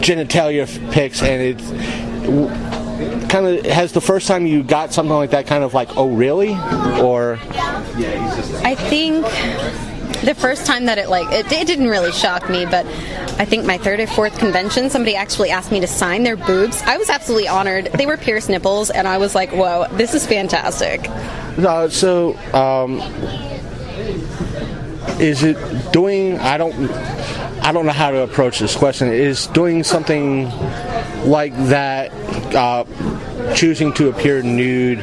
genitalia 0.00 0.66
pics, 0.92 1.22
and 1.22 1.42
it 1.42 3.28
kind 3.28 3.46
of 3.46 3.64
has 3.66 3.92
the 3.92 4.00
first 4.00 4.26
time 4.26 4.46
you 4.46 4.62
got 4.62 4.92
something 4.92 5.14
like 5.14 5.30
that 5.30 5.46
kind 5.46 5.62
of 5.62 5.72
like 5.72 5.96
oh 5.96 6.08
really 6.08 6.50
or 7.00 7.38
I 8.64 8.74
think 8.74 9.24
the 10.24 10.34
first 10.34 10.66
time 10.66 10.86
that 10.86 10.98
it 10.98 11.08
like 11.08 11.30
it, 11.32 11.50
it 11.52 11.66
didn't 11.66 11.88
really 11.88 12.12
shock 12.12 12.48
me, 12.50 12.64
but 12.64 12.84
I 13.38 13.44
think 13.44 13.64
my 13.64 13.78
third 13.78 14.00
or 14.00 14.06
fourth 14.06 14.38
convention, 14.38 14.90
somebody 14.90 15.14
actually 15.14 15.50
asked 15.50 15.70
me 15.70 15.80
to 15.80 15.86
sign 15.86 16.24
their 16.24 16.36
boobs. 16.36 16.82
I 16.82 16.96
was 16.96 17.08
absolutely 17.08 17.48
honored. 17.48 17.86
They 17.94 18.06
were 18.06 18.16
pierced 18.16 18.48
nipples, 18.48 18.90
and 18.90 19.06
I 19.06 19.18
was 19.18 19.34
like, 19.34 19.50
"Whoa, 19.52 19.86
this 19.92 20.14
is 20.14 20.26
fantastic." 20.26 21.08
Uh, 21.58 21.88
so, 21.88 22.36
um, 22.52 23.00
is 25.20 25.42
it 25.44 25.56
doing? 25.92 26.38
I 26.38 26.56
don't. 26.58 26.74
I 27.62 27.72
don't 27.72 27.86
know 27.86 27.92
how 27.92 28.10
to 28.10 28.22
approach 28.22 28.60
this 28.60 28.74
question. 28.74 29.08
Is 29.12 29.46
doing 29.48 29.84
something 29.84 30.44
like 31.24 31.54
that, 31.66 32.12
uh, 32.54 32.84
choosing 33.54 33.92
to 33.94 34.08
appear 34.08 34.42
nude, 34.42 35.00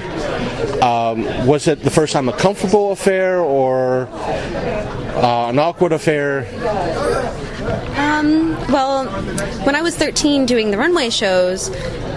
um, 0.82 1.48
was 1.48 1.67
it 1.67 1.82
the 1.82 1.89
first 1.89 2.13
time 2.13 2.29
a 2.29 2.34
comfortable 2.34 2.91
affair 2.91 3.39
or 3.39 4.08
uh, 4.08 5.50
an 5.50 5.60
awkward 5.60 5.91
affair? 5.91 6.48
Um, 7.98 8.51
well, 8.72 9.05
when 9.65 9.75
I 9.75 9.82
was 9.82 9.96
13 9.96 10.46
doing 10.46 10.72
the 10.72 10.77
runway 10.77 11.10
shows, 11.10 11.70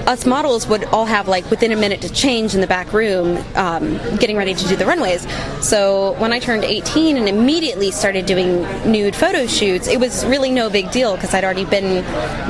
us 0.09 0.25
models 0.25 0.67
would 0.67 0.85
all 0.85 1.05
have 1.05 1.29
like 1.29 1.49
within 1.51 1.71
a 1.71 1.77
minute 1.77 2.01
to 2.01 2.11
change 2.11 2.55
in 2.55 2.63
the 2.63 2.67
back 2.67 2.95
room, 2.95 3.37
um, 3.55 3.99
getting 4.17 4.37
ready 4.37 4.55
to 4.55 4.67
do 4.67 4.75
the 4.75 4.87
runways. 4.87 5.27
So 5.61 6.13
when 6.19 6.33
I 6.33 6.39
turned 6.39 6.65
18 6.65 7.19
and 7.19 7.29
immediately 7.29 7.91
started 7.91 8.25
doing 8.25 8.63
nude 8.91 9.15
photo 9.15 9.47
shoots, 9.47 9.87
it 9.87 10.01
was 10.01 10.25
really 10.25 10.51
no 10.51 10.71
big 10.71 10.91
deal 10.91 11.15
because 11.15 11.35
I'd 11.35 11.45
already 11.45 11.67
been 11.67 12.03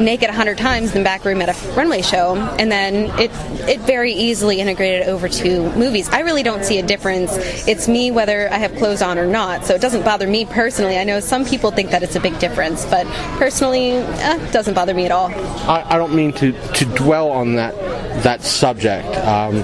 naked 0.03 0.31
a 0.31 0.33
hundred 0.33 0.59
times 0.59 0.93
in 0.93 0.99
the 0.99 1.05
back 1.05 1.25
room 1.25 1.43
at 1.43 1.49
a 1.49 1.73
runway 1.73 2.01
show, 2.01 2.37
and 2.59 2.71
then 2.71 3.07
it 3.19 3.33
it 3.69 3.81
very 3.81 4.13
easily 4.13 4.61
integrated 4.61 5.09
over 5.09 5.29
to 5.29 5.73
movies. 5.77 6.09
I 6.11 6.21
really 6.21 6.45
don't 6.45 6.65
see 6.65 6.79
a 6.79 6.87
difference. 6.87 7.37
It's 7.67 7.89
me 7.89 8.13
whether 8.13 8.49
I 8.53 8.59
have 8.59 8.75
clothes 8.77 9.03
on 9.03 9.19
or 9.19 9.27
not, 9.27 9.65
so 9.65 9.75
it 9.75 9.81
doesn't 9.81 10.05
bother 10.05 10.29
me 10.29 10.45
personally. 10.45 10.97
I 10.97 11.03
know 11.05 11.19
some 11.19 11.45
people 11.45 11.73
think 11.73 11.91
that 11.91 12.05
it's 12.05 12.15
a 12.15 12.21
big 12.21 12.39
difference, 12.39 12.87
but 12.87 13.05
personally, 13.37 13.93
eh, 13.93 14.47
it 14.47 14.53
doesn't 14.53 14.75
bother 14.75 14.95
me 14.95 15.07
at 15.07 15.11
all. 15.11 15.29
I, 15.69 15.85
I 15.89 15.99
don't 15.99 16.15
mean 16.15 16.33
to, 16.35 16.53
to 16.53 16.85
dwell 16.95 17.31
on 17.31 17.48
that 17.57 17.75
that 18.23 18.43
subject. 18.43 19.07
Um, 19.19 19.57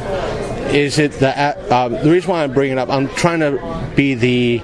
is 0.75 0.99
it 0.99 1.13
that 1.21 1.57
um, 1.71 1.93
the 1.93 2.11
reason 2.11 2.31
why 2.31 2.43
I'm 2.43 2.53
bringing 2.53 2.79
it 2.79 2.81
up? 2.81 2.89
I'm 2.89 3.09
trying 3.11 3.41
to 3.41 3.93
be 3.95 4.15
the 4.15 4.59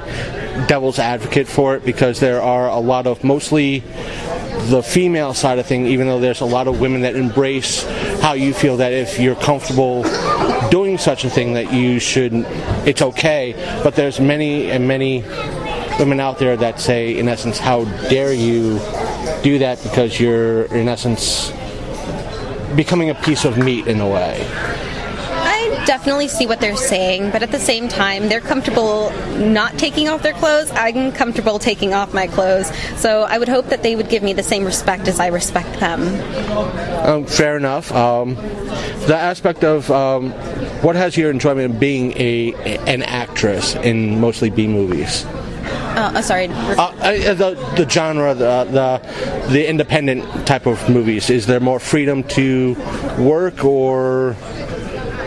devil's 0.67 0.99
advocate 0.99 1.47
for 1.47 1.77
it 1.77 1.85
because 1.85 2.21
there 2.21 2.43
are 2.43 2.69
a 2.69 2.79
lot 2.79 3.07
of 3.07 3.23
mostly 3.23 3.81
the 4.69 4.83
female 4.83 5.35
side 5.35 5.59
of 5.59 5.67
thing, 5.67 5.87
even 5.87 6.07
though 6.07 6.21
there's 6.21 6.41
a 6.41 6.47
lot 6.47 6.69
of 6.69 6.81
women 6.81 7.03
that 7.03 7.17
embrace 7.17 7.85
how 8.21 8.35
you 8.35 8.53
feel 8.53 8.77
that 8.77 8.93
if 8.93 9.19
you're 9.19 9.37
comfortable 9.37 10.03
doing 10.71 10.99
such 10.99 11.25
a 11.25 11.31
thing 11.31 11.55
that 11.55 11.73
you 11.73 11.99
should 11.99 12.33
it's 12.87 13.03
okay 13.03 13.55
but 13.83 13.95
there's 13.95 14.21
many 14.21 14.71
and 14.71 14.87
many 14.87 15.23
women 15.99 16.21
out 16.21 16.39
there 16.39 16.57
that 16.57 16.79
say 16.79 17.19
in 17.19 17.29
essence 17.29 17.59
how 17.59 17.85
dare 18.09 18.33
you 18.33 18.79
do 19.43 19.59
that 19.59 19.83
because 19.83 20.21
you're 20.21 20.65
in 20.67 20.89
essence 20.89 21.51
becoming 22.77 23.11
a 23.11 23.15
piece 23.15 23.45
of 23.45 23.59
meat 23.59 23.87
in 23.87 24.01
a 24.01 24.09
way 24.09 24.47
I 25.43 25.83
definitely 25.87 26.29
see 26.29 26.47
what 26.47 26.61
they're 26.61 26.77
saying, 26.77 27.31
but 27.31 27.43
at 27.43 27.51
the 27.51 27.59
same 27.59 27.89
time, 27.89 28.29
they're 28.29 28.41
comfortable 28.41 29.11
not 29.39 29.79
taking 29.79 30.09
off 30.09 30.23
their 30.23 30.35
clothes. 30.35 30.71
I'm 30.73 31.13
comfortable 31.13 31.59
taking 31.59 31.95
off 31.95 32.13
my 32.13 32.27
clothes. 32.27 32.71
So 33.01 33.23
I 33.23 33.39
would 33.39 33.49
hope 33.49 33.67
that 33.67 33.83
they 33.83 33.97
would 33.97 34.09
give 34.09 34.23
me 34.23 34.33
the 34.35 34.43
same 34.43 34.65
respect 34.65 35.09
as 35.09 35.19
I 35.19 35.29
respect 35.29 35.81
them. 35.81 36.03
um, 37.07 37.25
fair 37.25 37.57
enough 37.57 37.91
um, 37.93 38.35
the 39.07 39.17
aspect 39.17 39.65
of 39.65 39.91
um, 39.91 40.31
what 40.83 40.95
has 40.97 41.17
your 41.17 41.31
enjoyment 41.31 41.75
of 41.75 41.81
being 41.81 42.13
a 42.17 42.53
an 42.87 43.03
actress 43.03 43.75
in 43.77 44.21
mostly 44.21 44.51
B 44.51 44.67
movies 44.67 45.25
Uh, 45.91 46.13
oh, 46.17 46.21
sorry. 46.21 46.47
Uh, 46.49 46.93
uh, 47.01 47.35
the 47.35 47.55
the 47.77 47.89
genre, 47.89 48.33
the, 48.33 48.65
the 48.71 49.01
the 49.51 49.69
independent 49.69 50.47
type 50.47 50.67
of 50.67 50.89
movies. 50.89 51.29
Is 51.31 51.47
there 51.47 51.61
more 51.61 51.81
freedom 51.81 52.23
to 52.25 52.75
work, 53.19 53.65
or 53.65 54.35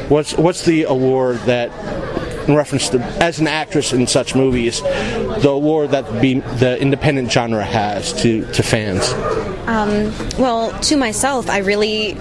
what's 0.08 0.34
what's 0.38 0.66
the 0.66 0.84
award 0.84 1.38
that, 1.40 1.70
in 2.48 2.56
reference 2.56 2.90
to 2.90 3.00
as 3.22 3.40
an 3.40 3.48
actress 3.48 3.94
in 3.94 4.08
such 4.08 4.36
movies, 4.36 4.82
the 4.82 5.50
award 5.50 5.92
that 5.92 6.22
be, 6.22 6.40
the 6.40 6.80
independent 6.80 7.32
genre 7.32 7.64
has 7.64 8.14
to 8.22 8.46
to 8.54 8.64
fans? 8.64 9.12
Um, 9.68 10.14
well, 10.38 10.78
to 10.82 10.98
myself, 10.98 11.50
I 11.50 11.60
really. 11.60 12.18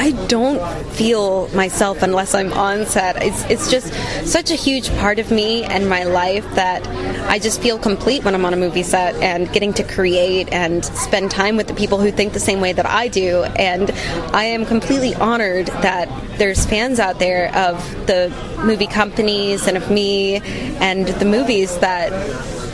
I 0.00 0.12
don't 0.28 0.62
feel 0.92 1.48
myself 1.48 2.02
unless 2.02 2.34
I'm 2.34 2.54
on 2.54 2.86
set. 2.86 3.22
It's, 3.22 3.44
it's 3.50 3.70
just 3.70 3.92
such 4.26 4.50
a 4.50 4.54
huge 4.54 4.88
part 4.96 5.18
of 5.18 5.30
me 5.30 5.62
and 5.64 5.90
my 5.90 6.04
life 6.04 6.50
that 6.54 6.88
I 7.28 7.38
just 7.38 7.60
feel 7.60 7.78
complete 7.78 8.24
when 8.24 8.34
I'm 8.34 8.46
on 8.46 8.54
a 8.54 8.56
movie 8.56 8.82
set 8.82 9.14
and 9.16 9.52
getting 9.52 9.74
to 9.74 9.82
create 9.82 10.50
and 10.54 10.82
spend 10.82 11.30
time 11.30 11.58
with 11.58 11.66
the 11.66 11.74
people 11.74 11.98
who 11.98 12.10
think 12.10 12.32
the 12.32 12.40
same 12.40 12.62
way 12.62 12.72
that 12.72 12.86
I 12.86 13.08
do. 13.08 13.42
And 13.56 13.90
I 14.34 14.44
am 14.44 14.64
completely 14.64 15.14
honored 15.16 15.66
that 15.66 16.08
there's 16.38 16.64
fans 16.64 16.98
out 16.98 17.18
there 17.18 17.54
of 17.54 17.76
the 18.06 18.32
movie 18.64 18.86
companies 18.86 19.66
and 19.66 19.76
of 19.76 19.90
me 19.90 20.36
and 20.80 21.08
the 21.08 21.26
movies 21.26 21.76
that 21.80 22.10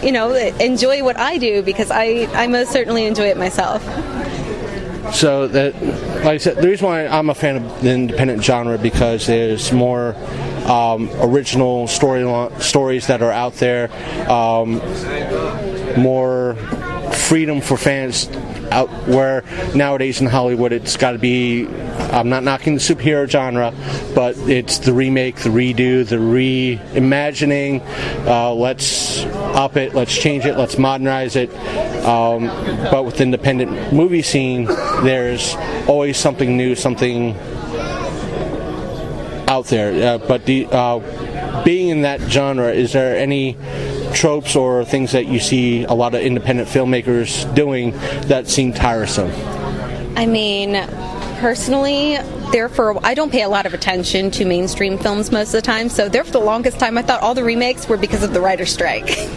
you 0.01 0.13
know 0.13 0.33
enjoy 0.33 1.03
what 1.03 1.19
I 1.19 1.39
do 1.39 1.61
because 1.63 1.91
I, 1.91 2.29
I 2.35 2.47
most 2.47 2.71
certainly 2.71 3.05
enjoy 3.05 3.31
it 3.31 3.37
myself. 3.37 3.85
So 5.13 5.47
that, 5.49 5.75
like 6.17 6.27
I 6.27 6.37
said, 6.37 6.57
the 6.57 6.69
reason 6.69 6.87
why 6.87 7.07
I'm 7.07 7.31
a 7.31 7.35
fan 7.35 7.57
of 7.57 7.83
the 7.83 7.93
independent 7.93 8.45
genre 8.45 8.79
because 8.79 9.27
there's 9.27 9.73
more 9.73 10.15
um, 10.67 11.09
original 11.21 11.87
story 11.87 12.25
stories 12.61 13.07
that 13.07 13.23
are 13.23 13.33
out 13.33 13.55
there, 13.55 13.91
um, 14.31 14.79
more 16.01 16.57
freedom 17.27 17.61
for 17.61 17.77
fans 17.77 18.29
out 18.71 18.89
where 19.09 19.43
nowadays 19.75 20.21
in 20.21 20.29
Hollywood 20.29 20.73
it's 20.73 20.97
got 20.97 21.13
to 21.13 21.19
be. 21.19 21.67
I'm 21.67 22.29
not 22.29 22.45
knocking 22.45 22.75
the 22.75 22.81
superhero 22.81 23.29
genre, 23.29 23.75
but 24.15 24.37
it's 24.49 24.79
the 24.79 24.93
remake, 24.93 25.37
the 25.37 25.49
redo, 25.49 26.07
the 26.07 26.17
reimagining. 26.17 27.83
Uh, 28.27 28.55
let's 28.55 29.25
up 29.25 29.77
it, 29.77 29.93
let's 29.95 30.17
change 30.17 30.47
it, 30.47 30.57
let's 30.57 30.79
modernize 30.79 31.35
it. 31.35 31.53
Um, 32.05 32.47
but 32.91 33.05
with 33.05 33.17
the 33.17 33.25
independent 33.25 33.93
movie 33.93 34.23
scene, 34.23 34.67
there's 35.03 35.57
always 35.89 36.17
something 36.17 36.57
new, 36.57 36.77
something 36.77 37.35
out 39.49 39.67
there. 39.67 40.15
Uh, 40.15 40.19
but 40.19 40.47
the, 40.47 40.67
uh, 40.71 41.65
being 41.65 41.89
in 41.89 42.03
that 42.03 42.21
genre, 42.21 42.71
is 42.73 42.93
there 42.93 43.17
any 43.17 43.57
tropes 44.17 44.57
or 44.57 44.85
things 44.85 45.13
that 45.13 45.27
you 45.27 45.39
see 45.39 45.85
a 45.85 45.93
lot 45.93 46.15
of 46.15 46.23
independent 46.23 46.69
filmmakers 46.69 47.55
doing 47.55 47.91
that 48.29 48.49
seem 48.49 48.73
tiresome? 48.73 49.31
I 50.17 50.25
mean, 50.25 50.75
personally, 51.39 52.17
there 52.53 52.69
for 52.69 53.05
I 53.05 53.15
don't 53.15 53.31
pay 53.31 53.43
a 53.43 53.49
lot 53.49 53.67
of 53.67 53.75
attention 53.75 54.31
to 54.33 54.45
mainstream 54.45 54.99
films 54.99 55.31
most 55.31 55.49
of 55.49 55.53
the 55.53 55.63
time. 55.63 55.89
So 55.89 56.09
there 56.09 56.25
for 56.25 56.31
the 56.31 56.41
longest 56.41 56.79
time, 56.79 56.97
I 56.99 57.03
thought 57.03 57.23
all 57.23 57.35
the 57.35 57.45
remakes 57.45 57.89
were 57.89 57.97
because 57.97 58.23
of 58.23 58.33
the 58.33 58.41
writer's 58.41 58.73
strike. 58.73 59.17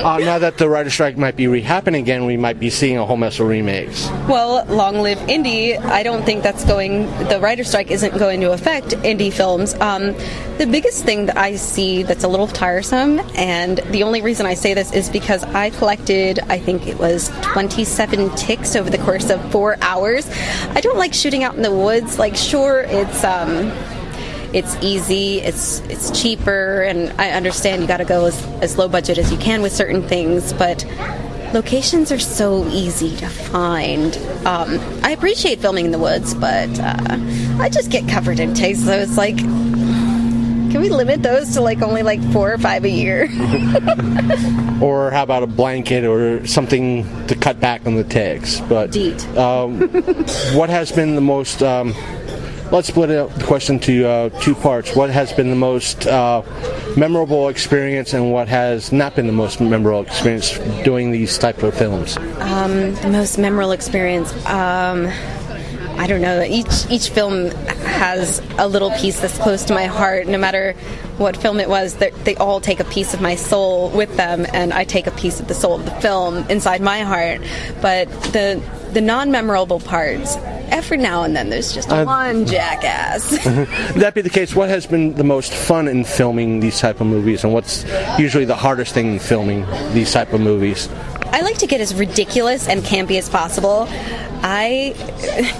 Uh, 0.00 0.18
now 0.18 0.38
that 0.38 0.56
the 0.56 0.68
writer 0.68 0.88
strike 0.88 1.16
might 1.18 1.36
be 1.36 1.44
rehappening 1.44 1.98
again, 2.00 2.24
we 2.24 2.36
might 2.36 2.58
be 2.58 2.70
seeing 2.70 2.96
a 2.96 3.04
whole 3.04 3.16
mess 3.16 3.38
of 3.38 3.46
remakes. 3.48 4.08
well, 4.28 4.64
long 4.66 4.98
live 5.00 5.18
indie. 5.20 5.78
I 5.78 6.02
don't 6.02 6.24
think 6.24 6.42
that's 6.42 6.64
going. 6.64 7.06
The 7.28 7.38
writer's 7.40 7.68
strike 7.68 7.90
isn't 7.90 8.16
going 8.18 8.40
to 8.40 8.52
affect 8.52 8.88
indie 8.88 9.32
films. 9.32 9.74
Um, 9.74 10.14
the 10.58 10.66
biggest 10.70 11.04
thing 11.04 11.26
that 11.26 11.36
I 11.36 11.56
see 11.56 12.02
that's 12.02 12.24
a 12.24 12.28
little 12.28 12.46
tiresome, 12.46 13.20
and 13.34 13.78
the 13.90 14.02
only 14.02 14.22
reason 14.22 14.46
I 14.46 14.54
say 14.54 14.72
this 14.74 14.92
is 14.92 15.10
because 15.10 15.44
I 15.44 15.70
collected, 15.70 16.38
I 16.48 16.58
think 16.58 16.86
it 16.86 16.98
was 16.98 17.28
27 17.42 18.34
ticks 18.36 18.74
over 18.76 18.88
the 18.88 18.98
course 18.98 19.28
of 19.28 19.40
four 19.52 19.76
hours. 19.82 20.28
I 20.70 20.80
don't 20.80 20.98
like 20.98 21.12
shooting 21.12 21.44
out 21.44 21.56
in 21.56 21.62
the 21.62 21.72
woods. 21.74 22.18
Like, 22.18 22.36
sure, 22.40 22.80
it's. 22.80 23.24
Um, 23.24 23.72
it's 24.52 24.76
easy, 24.82 25.38
it's 25.38 25.80
it's 25.82 26.10
cheaper, 26.20 26.82
and 26.82 27.12
I 27.20 27.30
understand 27.30 27.82
you 27.82 27.88
got 27.88 27.98
to 27.98 28.04
go 28.04 28.26
as, 28.26 28.44
as 28.60 28.76
low 28.76 28.88
budget 28.88 29.16
as 29.16 29.30
you 29.30 29.38
can 29.38 29.62
with 29.62 29.72
certain 29.72 30.02
things, 30.02 30.52
but 30.52 30.84
locations 31.54 32.10
are 32.10 32.18
so 32.18 32.66
easy 32.66 33.16
to 33.18 33.28
find. 33.28 34.16
Um, 34.46 34.80
I 35.04 35.12
appreciate 35.12 35.60
filming 35.60 35.84
in 35.84 35.92
the 35.92 36.00
woods, 36.00 36.34
but 36.34 36.68
uh, 36.80 37.16
I 37.60 37.68
just 37.68 37.90
get 37.90 38.08
covered 38.08 38.40
in 38.40 38.54
ticks, 38.54 38.80
so 38.80 38.92
it's 38.92 39.16
like. 39.16 39.38
Can 40.70 40.80
we 40.80 40.88
limit 40.88 41.22
those 41.22 41.54
to 41.54 41.60
like 41.60 41.82
only 41.82 42.02
like 42.02 42.22
four 42.32 42.52
or 42.52 42.58
five 42.58 42.84
a 42.84 42.90
year? 42.90 43.28
Or 44.80 45.10
how 45.10 45.24
about 45.24 45.42
a 45.42 45.46
blanket 45.46 46.04
or 46.04 46.46
something 46.46 47.04
to 47.26 47.34
cut 47.34 47.60
back 47.60 47.86
on 47.86 47.96
the 47.96 48.04
ticks? 48.04 48.60
But 48.60 48.92
Deet. 48.92 49.20
what 50.54 50.70
has 50.70 50.90
been 50.90 51.16
the 51.16 51.20
most 51.20 51.62
um, 51.62 51.94
let's 52.72 52.88
split 52.88 53.10
up 53.10 53.34
the 53.34 53.44
question 53.44 53.78
to 53.80 54.06
uh, 54.06 54.28
two 54.40 54.54
parts 54.54 54.96
what 54.96 55.10
has 55.10 55.34
been 55.34 55.50
the 55.50 55.56
most 55.56 56.06
uh, 56.06 56.42
memorable 56.96 57.48
experience 57.48 58.14
and 58.14 58.32
what 58.32 58.48
has 58.48 58.90
not 58.90 59.14
been 59.14 59.26
the 59.26 59.32
most 59.32 59.60
memorable 59.60 60.00
experience 60.00 60.58
doing 60.82 61.10
these 61.10 61.36
type 61.36 61.62
of 61.62 61.74
films 61.74 62.16
the 63.02 63.10
most 63.10 63.38
memorable 63.38 63.72
experience. 63.72 64.32
Um, 64.46 65.06
I 66.00 66.06
don't 66.06 66.22
know. 66.22 66.42
Each 66.42 66.90
each 66.90 67.10
film 67.10 67.50
has 67.84 68.40
a 68.56 68.66
little 68.66 68.90
piece 68.92 69.20
that's 69.20 69.36
close 69.36 69.64
to 69.64 69.74
my 69.74 69.84
heart. 69.84 70.26
No 70.26 70.38
matter 70.38 70.72
what 71.18 71.36
film 71.36 71.60
it 71.60 71.68
was, 71.68 71.96
they 71.96 72.08
they 72.24 72.36
all 72.36 72.58
take 72.58 72.80
a 72.80 72.84
piece 72.84 73.12
of 73.12 73.20
my 73.20 73.34
soul 73.34 73.90
with 73.90 74.16
them, 74.16 74.46
and 74.54 74.72
I 74.72 74.84
take 74.84 75.06
a 75.06 75.10
piece 75.10 75.40
of 75.40 75.48
the 75.48 75.52
soul 75.52 75.74
of 75.74 75.84
the 75.84 75.90
film 76.00 76.38
inside 76.48 76.80
my 76.80 77.00
heart. 77.00 77.42
But 77.82 78.08
the 78.32 78.62
the 78.94 79.02
non-memorable 79.02 79.80
parts, 79.80 80.36
every 80.72 80.96
now 80.96 81.22
and 81.22 81.36
then, 81.36 81.50
there's 81.50 81.74
just 81.74 81.90
one 81.90 82.46
jackass. 82.46 83.28
that 83.96 84.14
be 84.14 84.22
the 84.22 84.30
case 84.30 84.56
what 84.56 84.70
has 84.70 84.86
been 84.86 85.12
the 85.16 85.24
most 85.24 85.52
fun 85.52 85.86
in 85.86 86.04
filming 86.04 86.60
these 86.60 86.80
type 86.80 87.02
of 87.02 87.08
movies 87.08 87.44
and 87.44 87.52
what's 87.52 87.84
usually 88.18 88.46
the 88.46 88.56
hardest 88.56 88.94
thing 88.94 89.12
in 89.12 89.18
filming 89.18 89.66
these 89.92 90.10
type 90.10 90.32
of 90.32 90.40
movies 90.40 90.88
I 91.32 91.42
like 91.42 91.58
to 91.58 91.66
get 91.66 91.80
as 91.80 91.94
ridiculous 91.94 92.68
and 92.68 92.82
campy 92.82 93.16
as 93.16 93.28
possible. 93.28 93.86
I, 94.42 94.94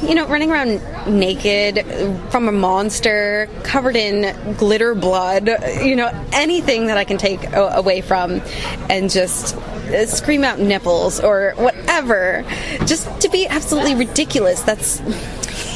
you 0.02 0.14
know, 0.14 0.26
running 0.26 0.50
around 0.50 0.80
naked 1.06 1.84
from 2.30 2.48
a 2.48 2.52
monster, 2.52 3.48
covered 3.62 3.96
in 3.96 4.54
glitter 4.54 4.94
blood, 4.94 5.48
you 5.82 5.96
know, 5.96 6.10
anything 6.32 6.86
that 6.86 6.96
I 6.96 7.04
can 7.04 7.18
take 7.18 7.40
away 7.52 8.00
from 8.00 8.40
and 8.88 9.10
just 9.10 9.56
uh, 9.56 10.06
scream 10.06 10.44
out 10.44 10.58
nipples 10.58 11.20
or 11.20 11.52
whatever. 11.56 12.44
Just 12.86 13.20
to 13.20 13.28
be 13.28 13.46
absolutely 13.46 13.94
ridiculous. 13.94 14.62
That's, 14.62 15.00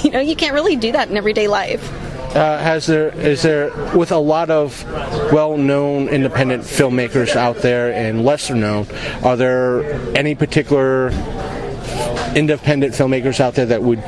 you 0.04 0.10
know, 0.10 0.20
you 0.20 0.36
can't 0.36 0.54
really 0.54 0.76
do 0.76 0.92
that 0.92 1.10
in 1.10 1.16
everyday 1.16 1.48
life. 1.48 1.90
uh, 2.34 2.58
has 2.58 2.86
there 2.86 3.14
is 3.20 3.42
there 3.42 3.70
with 3.96 4.10
a 4.10 4.18
lot 4.18 4.50
of 4.50 4.84
well-known 5.32 6.08
independent 6.08 6.64
filmmakers 6.64 7.36
out 7.36 7.56
there 7.58 7.92
and 7.92 8.24
lesser 8.24 8.54
known 8.56 8.86
are 9.22 9.36
there 9.36 9.84
any 10.16 10.34
particular 10.34 11.10
independent 12.34 12.94
filmmakers 12.94 13.40
out 13.40 13.54
there 13.54 13.66
that 13.66 13.82
would 13.82 14.02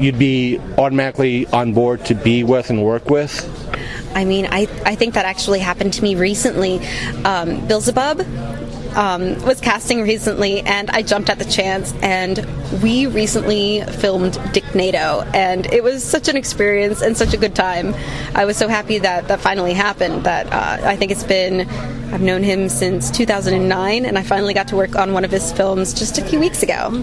you'd 0.00 0.18
be 0.18 0.58
automatically 0.76 1.46
on 1.48 1.72
board 1.72 2.04
to 2.04 2.14
be 2.14 2.42
with 2.42 2.70
and 2.70 2.82
work 2.82 3.08
with 3.08 3.50
I 4.14 4.24
mean, 4.24 4.46
I, 4.46 4.68
I 4.84 4.94
think 4.94 5.14
that 5.14 5.24
actually 5.24 5.58
happened 5.58 5.92
to 5.94 6.02
me 6.02 6.14
recently. 6.14 6.78
Um, 7.24 7.66
Beelzebub, 7.66 8.20
um, 8.94 9.42
was 9.42 9.60
casting 9.60 10.02
recently, 10.02 10.60
and 10.60 10.88
I 10.90 11.02
jumped 11.02 11.28
at 11.28 11.38
the 11.38 11.44
chance. 11.44 11.92
And 11.94 12.46
we 12.82 13.06
recently 13.06 13.82
filmed 13.82 14.38
Dick 14.52 14.74
NATO, 14.74 15.22
and 15.34 15.66
it 15.66 15.82
was 15.82 16.04
such 16.04 16.28
an 16.28 16.36
experience 16.36 17.02
and 17.02 17.16
such 17.16 17.34
a 17.34 17.36
good 17.36 17.54
time. 17.54 17.94
I 18.34 18.44
was 18.44 18.56
so 18.56 18.68
happy 18.68 18.98
that 18.98 19.28
that 19.28 19.40
finally 19.40 19.72
happened. 19.72 20.24
That 20.24 20.46
uh, 20.52 20.88
I 20.88 20.96
think 20.96 21.10
it's 21.12 21.24
been. 21.24 21.68
I've 22.14 22.22
known 22.22 22.44
him 22.44 22.68
since 22.68 23.10
2009, 23.10 24.06
and 24.06 24.16
I 24.16 24.22
finally 24.22 24.54
got 24.54 24.68
to 24.68 24.76
work 24.76 24.94
on 24.94 25.14
one 25.14 25.24
of 25.24 25.32
his 25.32 25.50
films 25.50 25.92
just 25.92 26.16
a 26.16 26.24
few 26.24 26.38
weeks 26.38 26.62
ago. 26.62 27.02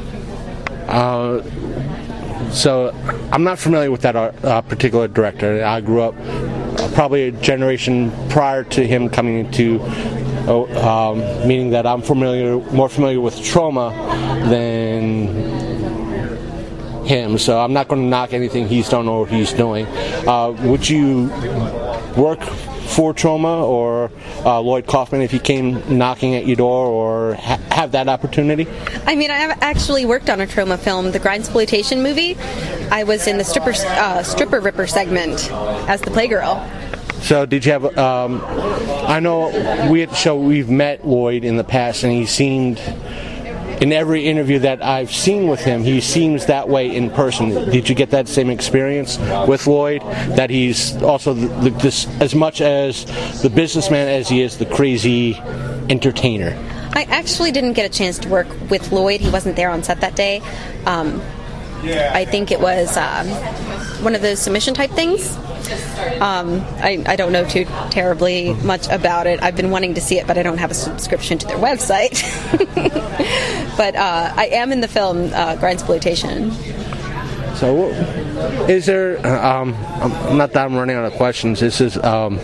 So 2.53 2.96
I'm 3.34 3.44
not 3.44 3.60
familiar 3.60 3.91
with 3.91 4.03
that 4.03 4.15
uh, 4.15 4.62
particular 4.62 5.10
director. 5.10 5.65
I 5.65 5.82
grew 5.82 6.01
up 6.01 6.15
probably 6.94 7.24
a 7.24 7.32
generation 7.34 8.10
prior 8.30 8.63
to 8.63 8.88
him 8.88 9.10
coming 9.10 9.39
into, 9.39 9.80
oh, 10.48 10.70
um, 10.82 11.20
meaning 11.46 11.72
that 11.72 11.86
I'm 11.86 12.01
familiar, 12.01 12.60
more 12.72 12.88
familiar 12.88 13.20
with 13.20 13.36
Troma 13.36 13.91
than 14.50 15.27
him. 17.06 17.38
So 17.38 17.60
I'm 17.60 17.74
not 17.74 17.89
going 17.89 18.03
to 18.03 18.08
knock 18.08 18.32
anything 18.32 18.65
he's 18.65 18.88
done 18.88 19.10
or 19.10 19.27
he's 19.27 19.51
doing. 19.51 19.88
Uh, 20.25 20.56
would 20.62 20.88
you 20.88 21.27
work 22.15 22.39
for 22.91 23.13
Troma 23.13 23.63
or 23.63 24.12
uh, 24.45 24.60
Lloyd 24.60 24.86
Kaufman 24.86 25.21
if 25.21 25.31
he 25.31 25.39
came 25.39 25.98
knocking 25.98 26.36
at 26.36 26.45
your 26.45 26.57
door 26.57 26.88
or 26.88 27.36
ha- 27.36 27.60
have 27.71 27.91
that 27.93 28.07
opportunity? 28.07 28.67
I 29.05 29.15
mean, 29.15 29.31
I 29.31 29.38
have 29.38 29.57
actually 29.62 30.05
worked 30.05 30.29
on 30.29 30.41
a 30.41 30.48
Troma 30.48 30.77
film, 30.77 31.12
the 31.12 31.19
grind 31.19 31.41
exploitation 31.41 32.03
movie. 32.03 32.38
I 32.91 33.03
was 33.03 33.27
in 33.27 33.38
the 33.38 33.43
stripper 33.43 33.74
uh, 33.74 34.24
stripper 34.24 34.60
ripper 34.60 34.88
segment 34.88 35.51
as 35.89 36.01
the 36.01 36.12
playgirl. 36.12 36.67
So 37.21 37.45
did 37.45 37.65
you 37.65 37.71
have? 37.71 37.98
Um, 37.98 38.41
I 39.07 39.19
know 39.19 39.50
we 39.91 40.01
at 40.01 40.10
the 40.10 40.15
show 40.15 40.36
we've 40.36 40.69
met 40.69 41.07
Lloyd 41.07 41.43
in 41.43 41.57
the 41.57 41.63
past, 41.63 42.03
and 42.03 42.12
he 42.12 42.25
seemed. 42.25 42.79
In 43.82 43.92
every 43.92 44.28
interview 44.28 44.60
that 44.60 44.84
I've 44.84 45.12
seen 45.12 45.48
with 45.48 45.62
him, 45.62 45.84
he 45.84 46.02
seems 46.02 46.46
that 46.46 46.70
way 46.70 46.96
in 46.96 47.10
person. 47.10 47.50
Did 47.72 47.90
you 47.90 47.96
get 47.96 48.12
that 48.12 48.28
same 48.28 48.52
experience 48.52 49.18
with 49.48 49.66
Lloyd? 49.66 50.04
That 50.38 50.52
he's 50.52 51.02
also 51.02 51.34
the, 51.34 51.48
the, 51.48 51.70
this 51.72 52.06
as 52.22 52.36
much 52.36 52.62
as 52.62 53.06
the 53.42 53.50
businessman 53.50 54.08
as 54.08 54.30
he 54.30 54.42
is 54.42 54.60
the 54.60 54.68
crazy 54.68 55.36
entertainer. 55.90 56.56
I 56.94 57.08
actually 57.10 57.52
didn't 57.52 57.74
get 57.74 57.90
a 57.90 57.94
chance 57.94 58.20
to 58.20 58.30
work 58.30 58.48
with 58.70 58.92
Lloyd. 58.92 59.20
He 59.20 59.32
wasn't 59.32 59.56
there 59.56 59.72
on 59.72 59.82
set 59.82 60.02
that 60.02 60.16
day. 60.16 60.42
Um, 60.86 61.20
I 61.84 62.26
think 62.26 62.52
it 62.52 62.60
was 62.60 62.96
um, 62.98 63.28
one 64.04 64.14
of 64.14 64.22
those 64.22 64.38
submission 64.38 64.76
type 64.76 64.92
things. 64.92 65.36
Um, 66.22 66.62
I, 66.77 67.03
I 67.06 67.15
don't 67.15 67.32
know 67.32 67.46
too 67.46 67.65
terribly 67.89 68.53
much 68.56 68.88
about 68.89 69.27
it. 69.27 69.41
I've 69.41 69.56
been 69.56 69.72
wanting 69.72 69.96
to 69.96 70.01
see 70.01 70.20
it, 70.20 70.27
but 70.27 70.38
I 70.38 70.44
don't 70.44 70.58
have 70.58 70.72
a 70.72 70.75
subscription 70.75 71.38
to 71.39 71.48
their 71.48 71.58
website. 71.58 72.22
but 73.77 73.96
uh, 73.96 74.34
I 74.36 74.48
am 74.48 74.72
in 74.72 74.82
the 74.82 74.88
film 74.88 75.25
uh, 75.34 75.56
Grindsploitation. 75.56 76.51
So, 77.56 77.89
is 78.68 78.86
there? 78.88 79.18
Um, 79.27 79.72
not 80.36 80.51
that 80.53 80.65
I'm 80.65 80.75
running 80.75 80.96
out 80.96 81.06
of 81.06 81.13
questions. 81.13 81.60
This 81.60 81.80
is. 81.80 81.98
Um, 81.98 82.39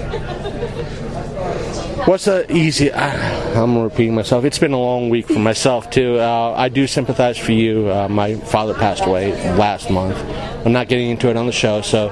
what's 2.05 2.25
the 2.25 2.45
easy? 2.51 2.93
I'm 2.93 3.77
repeating 3.79 4.13
myself. 4.13 4.45
It's 4.45 4.59
been 4.59 4.74
a 4.74 4.79
long 4.79 5.09
week 5.09 5.27
for 5.27 5.39
myself 5.39 5.89
too. 5.89 6.19
Uh, 6.19 6.53
I 6.55 6.69
do 6.69 6.86
sympathize 6.86 7.38
for 7.38 7.51
you. 7.51 7.91
Uh, 7.91 8.07
my 8.07 8.36
father 8.36 8.74
passed 8.74 9.05
away 9.05 9.31
last 9.55 9.89
month. 9.89 10.17
I'm 10.65 10.74
not 10.74 10.88
getting 10.88 11.09
into 11.09 11.29
it 11.29 11.38
on 11.38 11.47
the 11.47 11.51
show. 11.51 11.81
So, 11.81 12.09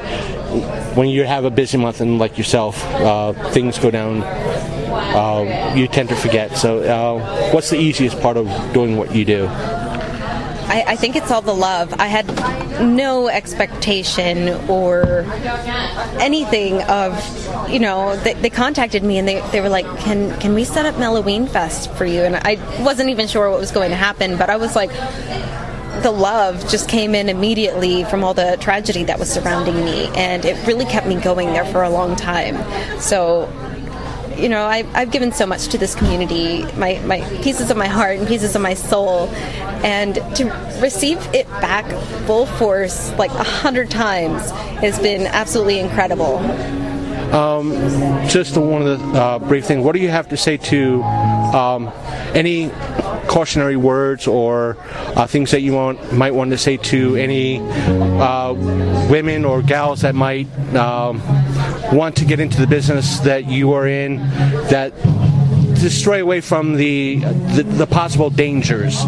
when 0.96 1.10
you 1.10 1.24
have 1.24 1.46
a 1.46 1.50
busy 1.50 1.78
month 1.78 2.02
and 2.02 2.20
like 2.20 2.38
yourself, 2.38 2.84
uh, 2.96 3.34
things 3.52 3.80
go 3.80 3.92
down. 3.92 4.24
Uh, 4.24 5.74
you 5.76 5.88
tend 5.88 6.10
to 6.10 6.16
forget. 6.16 6.58
So, 6.58 6.80
uh, 6.80 7.52
what's 7.52 7.70
the 7.70 7.78
easiest 7.78 8.20
part 8.22 8.38
of 8.38 8.48
doing 8.74 8.98
what 8.98 9.16
you 9.16 9.26
do? 9.26 9.50
I, 10.68 10.84
I 10.88 10.96
think 10.96 11.16
it's 11.16 11.32
all 11.32 11.42
the 11.42 11.54
love. 11.54 11.94
I 12.00 12.08
had 12.08 12.28
no 12.82 13.28
expectation 13.30 14.50
or 14.70 15.22
anything 16.20 16.82
of, 16.84 17.70
you 17.70 17.80
know, 17.80 18.16
they, 18.18 18.34
they 18.34 18.50
contacted 18.50 19.04
me 19.04 19.18
and 19.20 19.28
they, 19.28 19.42
they 19.52 19.62
were 19.62 19.70
like, 19.70 19.86
can 20.00 20.38
can 20.40 20.54
we 20.54 20.64
set 20.64 20.86
up 20.86 20.96
Halloween 20.96 21.48
Fest 21.48 21.92
for 21.94 22.06
you? 22.06 22.24
And 22.24 22.36
I 22.36 22.56
wasn't 22.84 23.10
even 23.10 23.28
sure 23.28 23.50
what 23.50 23.60
was 23.60 23.72
going 23.72 23.92
to 23.92 23.96
happen, 23.96 24.38
but 24.38 24.50
I 24.50 24.58
was 24.58 24.76
like, 24.76 24.90
the 26.06 26.12
love 26.12 26.70
just 26.70 26.88
came 26.88 27.16
in 27.16 27.30
immediately 27.30 28.04
from 28.04 28.24
all 28.24 28.36
the 28.36 28.56
tragedy 28.62 29.04
that 29.06 29.18
was 29.18 29.28
surrounding 29.28 29.74
me, 29.84 30.06
and 30.10 30.46
it 30.46 30.56
really 30.68 30.86
kept 30.86 31.08
me 31.08 31.16
going 31.16 31.48
there 31.48 31.66
for 31.66 31.82
a 31.82 31.90
long 31.90 32.16
time. 32.16 32.56
So 33.02 33.52
you 34.38 34.48
know, 34.48 34.66
I, 34.66 34.86
I've 34.94 35.10
given 35.10 35.32
so 35.32 35.48
much 35.48 35.70
to 35.70 35.80
this 35.80 35.96
community, 35.96 36.62
my, 36.74 37.00
my 37.06 37.22
pieces 37.42 37.72
of 37.72 37.78
my 37.78 37.88
heart 37.88 38.20
and 38.20 38.28
pieces 38.28 38.56
of 38.56 38.62
my 38.62 38.76
soul, 38.76 39.30
and 39.84 40.16
to 40.36 40.46
receive 40.80 41.18
it 41.34 41.48
back 41.48 41.90
full 42.28 42.46
force, 42.46 43.12
like 43.14 43.32
a 43.32 43.44
hundred 43.44 43.90
times, 43.90 44.52
has 44.82 45.00
been 45.00 45.26
absolutely 45.26 45.80
incredible. 45.80 46.38
just 48.30 48.56
one 48.58 48.84
of 48.84 49.00
the 49.00 49.20
uh, 49.20 49.40
brief 49.40 49.66
things. 49.66 49.84
What 49.84 49.94
do 49.94 50.00
you 50.00 50.10
have 50.10 50.30
to 50.30 50.38
say 50.38 50.58
to 50.58 51.02
um, 51.04 51.92
any 52.36 52.70
cautionary 53.36 53.76
words 53.76 54.28
or 54.28 54.78
uh, 55.18 55.28
things 55.28 55.52
that 55.52 55.60
you 55.60 55.74
want 55.74 56.00
might 56.14 56.34
want 56.34 56.52
to 56.52 56.58
say 56.58 56.78
to 56.78 57.18
any 57.18 57.60
uh, 57.60 58.54
women 59.12 59.44
or 59.44 59.62
gals 59.62 60.00
that 60.00 60.16
might 60.16 60.48
um, 60.74 61.22
want 61.94 62.16
to 62.16 62.24
get 62.24 62.40
into 62.40 62.62
the 62.62 62.66
business 62.66 63.20
that 63.20 63.44
you 63.44 63.74
are 63.74 63.90
in 63.90 64.16
that 64.70 64.94
to 65.82 65.90
stray 65.90 66.22
away 66.22 66.40
from 66.40 66.78
the 66.78 67.18
the, 67.56 67.64
the 67.64 67.86
possible 67.86 68.30
dangers 68.30 69.04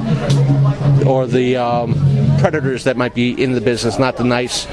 or 1.08 1.26
the 1.26 1.56
um, 1.56 1.94
predators 2.40 2.84
that 2.84 2.98
might 2.98 3.16
be 3.16 3.32
in 3.42 3.54
the 3.54 3.62
business, 3.62 3.98
not 3.98 4.18
the 4.18 4.26
nice 4.26 4.66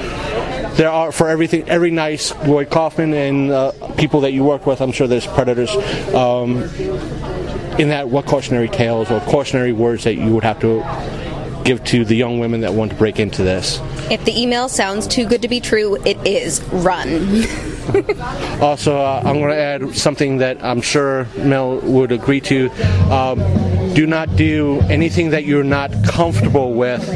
there 0.74 0.90
are 0.90 1.12
for 1.12 1.28
everything 1.28 1.68
every 1.68 1.92
nice 1.92 2.34
Lloyd 2.44 2.70
Kaufman 2.70 3.14
and 3.14 3.52
uh, 3.52 3.70
people 3.96 4.22
that 4.22 4.32
you 4.32 4.42
work 4.42 4.66
with. 4.66 4.80
I'm 4.80 4.90
sure 4.90 5.06
there's 5.06 5.28
predators. 5.28 5.70
Um, 6.12 6.68
in 7.78 7.88
that, 7.88 8.08
what 8.08 8.26
cautionary 8.26 8.68
tales 8.68 9.10
or 9.10 9.20
cautionary 9.20 9.72
words 9.72 10.04
that 10.04 10.14
you 10.14 10.32
would 10.34 10.44
have 10.44 10.60
to 10.60 10.82
give 11.64 11.82
to 11.84 12.04
the 12.04 12.14
young 12.14 12.38
women 12.38 12.60
that 12.60 12.74
want 12.74 12.92
to 12.92 12.96
break 12.96 13.18
into 13.18 13.42
this? 13.42 13.80
If 14.10 14.24
the 14.24 14.40
email 14.40 14.68
sounds 14.68 15.06
too 15.06 15.26
good 15.26 15.42
to 15.42 15.48
be 15.48 15.60
true, 15.60 15.96
it 16.04 16.18
is. 16.26 16.62
Run. 16.64 17.44
Also, 18.60 18.96
uh, 18.96 19.20
I'm 19.22 19.40
going 19.40 19.50
to 19.50 19.56
add 19.56 19.94
something 19.94 20.38
that 20.38 20.64
I'm 20.64 20.80
sure 20.80 21.26
Mel 21.36 21.80
would 21.80 22.12
agree 22.12 22.40
to. 22.40 22.70
Um, 23.12 23.38
do 23.94 24.06
not 24.06 24.34
do 24.36 24.80
anything 24.88 25.30
that 25.30 25.44
you're 25.44 25.62
not 25.62 25.92
comfortable 26.04 26.72
with. 26.72 27.06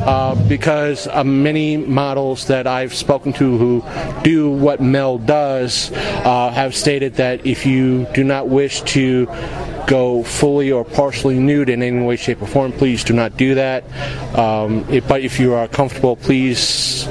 Uh, 0.00 0.36
because 0.46 1.08
uh, 1.08 1.24
many 1.24 1.76
models 1.76 2.46
that 2.46 2.66
I've 2.66 2.94
spoken 2.94 3.32
to 3.34 3.58
who 3.58 3.84
do 4.22 4.50
what 4.50 4.80
Mel 4.80 5.18
does 5.18 5.90
uh, 5.92 6.50
have 6.52 6.76
stated 6.76 7.14
that 7.14 7.44
if 7.44 7.66
you 7.66 8.06
do 8.14 8.22
not 8.22 8.46
wish 8.48 8.82
to 8.82 9.26
go 9.86 10.22
fully 10.22 10.72
or 10.72 10.84
partially 10.84 11.38
nude 11.38 11.68
in 11.68 11.82
any 11.82 12.04
way, 12.04 12.16
shape, 12.16 12.42
or 12.42 12.46
form, 12.46 12.72
please 12.72 13.04
do 13.04 13.12
not 13.12 13.36
do 13.36 13.54
that. 13.54 13.84
Um, 14.36 14.84
if, 14.90 15.06
but 15.06 15.22
if 15.22 15.38
you 15.38 15.54
are 15.54 15.68
comfortable, 15.68 16.16
please 16.16 17.08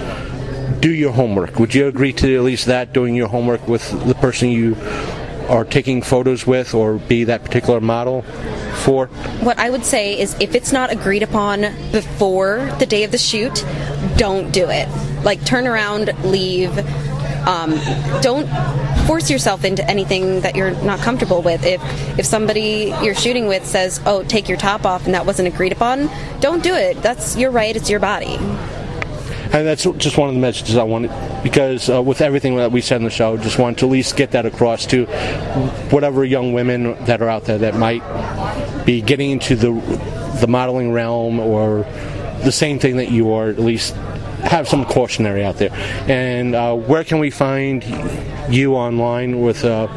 do 0.79 0.91
your 0.91 1.11
homework. 1.11 1.57
Would 1.59 1.73
you 1.73 1.87
agree 1.87 2.13
to 2.13 2.35
at 2.35 2.43
least 2.43 2.67
that, 2.67 2.93
doing 2.93 3.15
your 3.15 3.27
homework 3.27 3.67
with 3.67 3.89
the 4.07 4.15
person 4.15 4.49
you 4.49 4.75
are 5.49 5.63
taking 5.63 6.01
photos 6.01 6.45
with 6.45 6.73
or 6.73 6.97
be 6.97 7.23
that 7.25 7.43
particular 7.43 7.79
model 7.79 8.23
for? 8.83 9.07
what 9.41 9.57
I 9.59 9.69
would 9.69 9.85
say 9.85 10.19
is 10.19 10.35
if 10.39 10.55
it's 10.55 10.71
not 10.71 10.91
agreed 10.91 11.23
upon 11.23 11.61
before 11.91 12.71
the 12.79 12.85
day 12.85 13.03
of 13.03 13.11
the 13.11 13.17
shoot, 13.17 13.65
don't 14.17 14.51
do 14.51 14.67
it. 14.69 14.89
Like 15.23 15.43
turn 15.45 15.67
around, 15.67 16.11
leave. 16.23 16.77
Um, 17.47 17.79
don't 18.21 18.47
force 19.05 19.29
yourself 19.29 19.63
into 19.63 19.87
anything 19.89 20.41
that 20.41 20.55
you're 20.55 20.71
not 20.83 20.99
comfortable 20.99 21.41
with. 21.41 21.65
If 21.65 21.81
if 22.19 22.25
somebody 22.25 22.93
you're 23.01 23.15
shooting 23.15 23.47
with 23.47 23.65
says, 23.65 24.01
"Oh, 24.05 24.23
take 24.23 24.49
your 24.49 24.57
top 24.57 24.85
off," 24.85 25.05
and 25.05 25.13
that 25.13 25.25
wasn't 25.25 25.47
agreed 25.47 25.71
upon, 25.71 26.09
don't 26.39 26.63
do 26.63 26.73
it. 26.73 27.01
That's 27.01 27.35
your 27.37 27.51
right. 27.51 27.75
It's 27.75 27.89
your 27.89 27.99
body. 27.99 28.37
And 29.53 29.65
that's 29.65 29.83
just 29.83 30.17
one 30.17 30.27
of 30.27 30.35
the 30.35 30.41
messages 30.41 30.75
I 30.75 30.83
wanted, 30.83 31.11
because 31.41 31.89
uh, 31.89 32.01
with 32.01 32.19
everything 32.19 32.57
that 32.57 32.71
we 32.71 32.81
said 32.81 32.97
in 32.97 33.03
the 33.03 33.09
show, 33.09 33.37
just 33.37 33.57
wanted 33.57 33.77
to 33.79 33.85
at 33.85 33.91
least 33.91 34.17
get 34.17 34.31
that 34.31 34.45
across 34.45 34.85
to 34.87 35.05
whatever 35.91 36.25
young 36.25 36.51
women 36.51 37.05
that 37.05 37.21
are 37.21 37.29
out 37.29 37.45
there 37.45 37.59
that 37.59 37.75
might 37.75 38.03
be 38.85 39.01
getting 39.01 39.31
into 39.31 39.55
the 39.55 39.71
the 40.41 40.47
modeling 40.47 40.91
realm 40.91 41.39
or 41.39 41.83
the 42.43 42.51
same 42.51 42.79
thing 42.79 42.97
that 42.97 43.11
you 43.11 43.31
are, 43.31 43.47
at 43.47 43.59
least 43.59 43.95
have 44.45 44.67
some 44.67 44.85
cautionary 44.85 45.43
out 45.43 45.57
there. 45.57 45.71
And 46.07 46.55
uh, 46.55 46.75
where 46.75 47.03
can 47.03 47.19
we 47.19 47.29
find 47.29 47.83
you 48.49 48.75
online 48.75 49.41
with 49.41 49.63
a 49.63 49.87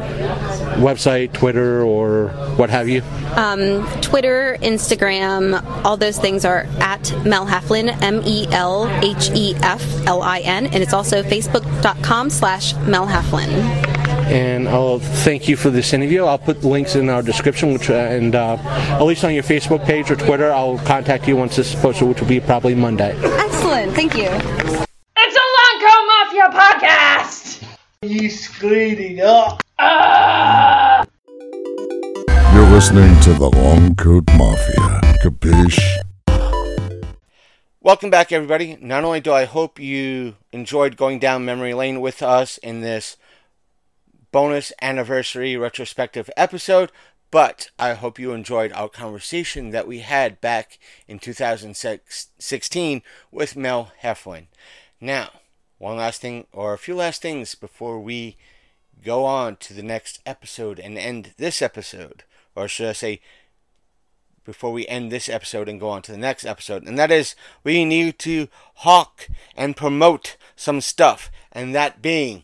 website, 0.77 1.33
Twitter, 1.33 1.83
or 1.83 2.29
what 2.55 2.69
have 2.69 2.87
you? 2.87 3.01
Um, 3.35 3.87
Twitter, 4.01 4.57
Instagram, 4.61 5.63
all 5.85 5.97
those 5.97 6.17
things 6.17 6.45
are 6.45 6.65
at 6.79 7.11
Mel 7.25 7.45
Heflin, 7.45 8.01
M 8.01 8.21
E 8.25 8.47
L 8.49 8.87
H 9.03 9.29
E 9.33 9.55
F 9.57 9.83
L 10.07 10.21
I 10.21 10.39
N, 10.39 10.65
and 10.67 10.77
it's 10.77 10.93
also 10.93 11.21
facebook.com 11.23 12.29
slash 12.29 12.73
Mel 12.75 13.07
Heflin. 13.07 13.88
And 14.29 14.69
I'll 14.69 14.99
thank 14.99 15.47
you 15.47 15.57
for 15.57 15.69
this 15.69 15.91
interview. 15.93 16.23
I'll 16.23 16.37
put 16.37 16.63
links 16.63 16.95
in 16.95 17.09
our 17.09 17.23
description, 17.23 17.73
which 17.73 17.89
uh, 17.89 17.93
and 17.93 18.35
uh, 18.35 18.57
at 18.63 19.01
least 19.01 19.23
on 19.23 19.33
your 19.33 19.43
Facebook 19.43 19.83
page 19.85 20.11
or 20.11 20.15
Twitter, 20.15 20.51
I'll 20.51 20.77
contact 20.79 21.27
you 21.27 21.35
once 21.35 21.55
this 21.55 21.73
is 21.73 21.81
posted, 21.81 22.07
which 22.07 22.21
will 22.21 22.27
be 22.27 22.39
probably 22.39 22.75
Monday. 22.75 23.17
Excellent. 23.23 23.93
Thank 23.93 24.15
you. 24.15 24.29
It's 24.29 25.37
a 25.37 25.47
Long 25.57 25.81
Coat 25.81 26.05
Mafia 26.07 26.49
podcast! 26.53 27.65
You're 32.53 32.69
listening 32.69 33.19
to 33.21 33.33
the 33.33 33.49
Long 33.55 33.95
Coat 33.95 34.25
Mafia. 34.37 35.01
Capiche? 35.23 36.01
Welcome 37.81 38.09
back, 38.09 38.31
everybody. 38.31 38.77
Not 38.79 39.03
only 39.03 39.21
do 39.21 39.33
I 39.33 39.45
hope 39.45 39.79
you 39.79 40.35
enjoyed 40.51 40.97
going 40.97 41.17
down 41.17 41.45
memory 41.45 41.73
lane 41.73 41.99
with 42.01 42.21
us 42.21 42.57
in 42.59 42.81
this 42.81 43.17
bonus 44.31 44.71
anniversary 44.81 45.57
retrospective 45.57 46.29
episode, 46.37 46.91
but 47.31 47.69
I 47.77 47.93
hope 47.93 48.19
you 48.19 48.33
enjoyed 48.33 48.71
our 48.73 48.89
conversation 48.89 49.69
that 49.71 49.87
we 49.87 49.99
had 49.99 50.41
back 50.41 50.79
in 51.07 51.19
2016 51.19 53.01
with 53.31 53.55
Mel 53.55 53.91
Heflin. 54.03 54.47
Now, 54.99 55.29
one 55.77 55.97
last 55.97 56.21
thing, 56.21 56.47
or 56.51 56.73
a 56.73 56.77
few 56.77 56.95
last 56.95 57.21
things 57.21 57.55
before 57.55 57.99
we 57.99 58.37
go 59.03 59.25
on 59.25 59.55
to 59.57 59.73
the 59.73 59.83
next 59.83 60.19
episode 60.25 60.79
and 60.79 60.97
end 60.97 61.33
this 61.37 61.61
episode, 61.61 62.23
or 62.55 62.67
should 62.67 62.89
I 62.89 62.93
say, 62.93 63.21
before 64.43 64.71
we 64.71 64.87
end 64.87 65.11
this 65.11 65.29
episode 65.29 65.69
and 65.69 65.79
go 65.79 65.89
on 65.89 66.01
to 66.01 66.11
the 66.11 66.17
next 66.17 66.45
episode, 66.45 66.87
and 66.87 66.97
that 66.97 67.11
is 67.11 67.35
we 67.63 67.85
need 67.85 68.17
to 68.19 68.47
hawk 68.75 69.29
and 69.55 69.77
promote 69.77 70.37
some 70.55 70.81
stuff, 70.81 71.31
and 71.51 71.75
that 71.75 72.01
being 72.01 72.43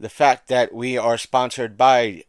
the 0.00 0.08
fact 0.08 0.48
that 0.48 0.74
we 0.74 0.96
are 0.96 1.18
sponsored 1.18 1.76
by 1.76 2.24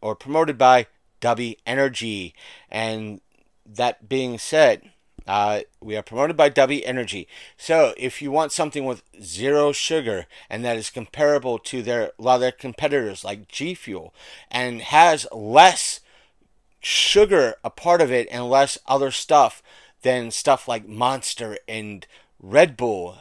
or 0.00 0.14
promoted 0.14 0.58
by 0.58 0.86
Dubby 1.20 1.56
Energy, 1.66 2.34
and 2.70 3.20
that 3.64 4.08
being 4.08 4.38
said, 4.38 4.90
uh, 5.26 5.60
we 5.80 5.96
are 5.96 6.02
promoted 6.02 6.36
by 6.36 6.50
Dubby 6.50 6.82
Energy. 6.84 7.26
So 7.56 7.94
if 7.96 8.22
you 8.22 8.30
want 8.30 8.52
something 8.52 8.84
with 8.84 9.02
zero 9.20 9.72
sugar 9.72 10.26
and 10.48 10.64
that 10.64 10.76
is 10.76 10.90
comparable 10.90 11.58
to 11.60 11.82
their 11.82 12.12
a 12.18 12.22
lot 12.22 12.36
of 12.36 12.40
their 12.42 12.52
competitors 12.52 13.24
like 13.24 13.48
G 13.48 13.74
Fuel 13.74 14.14
and 14.50 14.82
has 14.82 15.26
less 15.32 16.00
sugar 16.78 17.56
a 17.64 17.70
part 17.70 18.00
of 18.00 18.12
it 18.12 18.28
and 18.30 18.48
less 18.48 18.78
other 18.86 19.10
stuff 19.10 19.62
than 20.02 20.30
stuff 20.30 20.68
like 20.68 20.86
Monster 20.86 21.58
and 21.66 22.06
Red 22.40 22.76
Bull, 22.76 23.16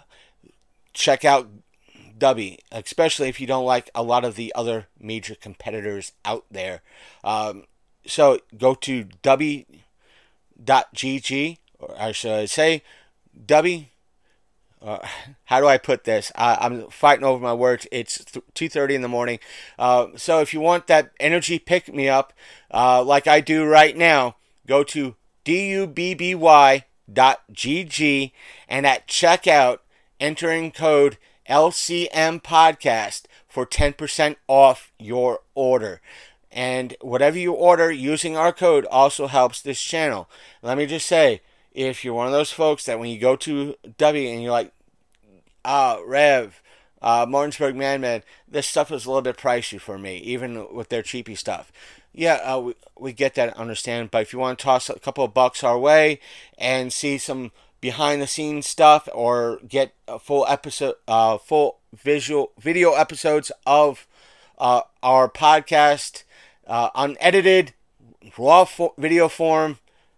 check 0.93 1.25
out 1.25 1.49
Dubby, 2.17 2.59
especially 2.71 3.29
if 3.29 3.41
you 3.41 3.47
don't 3.47 3.65
like 3.65 3.89
a 3.93 4.03
lot 4.03 4.23
of 4.23 4.35
the 4.35 4.53
other 4.55 4.87
major 4.99 5.35
competitors 5.35 6.13
out 6.23 6.45
there. 6.49 6.81
Um, 7.23 7.65
so 8.05 8.39
go 8.57 8.75
to 8.75 9.05
dubby.gg, 9.23 9.67
or 11.79 11.95
I 11.99 12.11
should 12.11 12.49
say 12.49 12.83
Dubby. 13.45 13.87
Uh, 14.81 14.99
how 15.45 15.59
do 15.59 15.67
I 15.67 15.77
put 15.77 16.03
this? 16.03 16.31
I, 16.35 16.57
I'm 16.61 16.89
fighting 16.89 17.25
over 17.25 17.43
my 17.43 17.53
words. 17.53 17.87
It's 17.91 18.23
th- 18.23 18.45
2:30 18.53 18.95
in 18.95 19.01
the 19.01 19.07
morning. 19.07 19.39
Uh, 19.77 20.07
so 20.15 20.39
if 20.39 20.53
you 20.53 20.59
want 20.61 20.87
that 20.87 21.11
energy 21.19 21.59
pick 21.59 21.93
me 21.93 22.07
up, 22.07 22.33
uh, 22.71 23.03
like 23.03 23.27
I 23.27 23.41
do 23.41 23.65
right 23.65 23.95
now, 23.97 24.35
go 24.67 24.83
to 24.85 25.15
dubby.gg 25.43 26.81
and 28.67 28.85
at 28.85 29.07
checkout, 29.07 29.79
entering 30.19 30.71
code 30.71 31.17
LCM 31.49 32.41
podcast 32.41 33.23
for 33.47 33.65
10% 33.65 34.35
off 34.47 34.91
your 34.99 35.39
order. 35.53 36.01
And 36.51 36.95
whatever 37.01 37.37
you 37.37 37.53
order 37.53 37.91
using 37.91 38.37
our 38.37 38.53
code 38.53 38.85
also 38.85 39.27
helps 39.27 39.61
this 39.61 39.81
channel. 39.81 40.29
Let 40.61 40.77
me 40.77 40.85
just 40.85 41.05
say, 41.05 41.41
if 41.73 42.05
you're 42.05 42.13
one 42.13 42.27
of 42.27 42.33
those 42.33 42.51
folks 42.51 42.85
that 42.85 42.99
when 42.99 43.09
you 43.09 43.19
go 43.19 43.35
to 43.35 43.75
Dubby 43.97 44.31
and 44.31 44.41
you're 44.41 44.51
like, 44.51 44.71
ah, 45.65 45.99
Rev, 46.05 46.61
uh, 47.01 47.25
Martinsburg 47.27 47.75
Man 47.75 48.01
Man, 48.01 48.23
this 48.47 48.67
stuff 48.67 48.91
is 48.91 49.05
a 49.05 49.09
little 49.09 49.21
bit 49.21 49.37
pricey 49.37 49.79
for 49.79 49.97
me, 49.97 50.17
even 50.19 50.73
with 50.73 50.89
their 50.89 51.03
cheapy 51.03 51.35
stuff. 51.35 51.71
Yeah, 52.13 52.35
uh, 52.35 52.59
we, 52.59 52.75
we 52.97 53.13
get 53.13 53.35
that, 53.35 53.57
understand. 53.57 54.09
But 54.09 54.21
if 54.21 54.31
you 54.31 54.39
want 54.39 54.57
to 54.57 54.63
toss 54.63 54.89
a 54.89 54.97
couple 54.99 55.25
of 55.25 55.33
bucks 55.33 55.63
our 55.63 55.77
way 55.77 56.21
and 56.57 56.93
see 56.93 57.17
some 57.17 57.51
behind 57.85 58.19
the 58.19 58.25
scenes 58.25 58.65
stuff 58.65 59.07
or 59.13 59.59
get 59.67 59.93
full 60.19 60.43
episode, 60.49 60.95
uh, 61.07 61.37
full 61.37 61.77
visual 61.95 62.51
video 62.59 62.93
episodes 62.93 63.51
of 63.63 64.07
uh, 64.57 64.81
our 65.03 65.29
podcast, 65.29 66.23
uh, 66.65 66.89
unedited, 66.95 67.75
raw 68.39 68.67
video 68.97 69.29
form. 69.29 69.77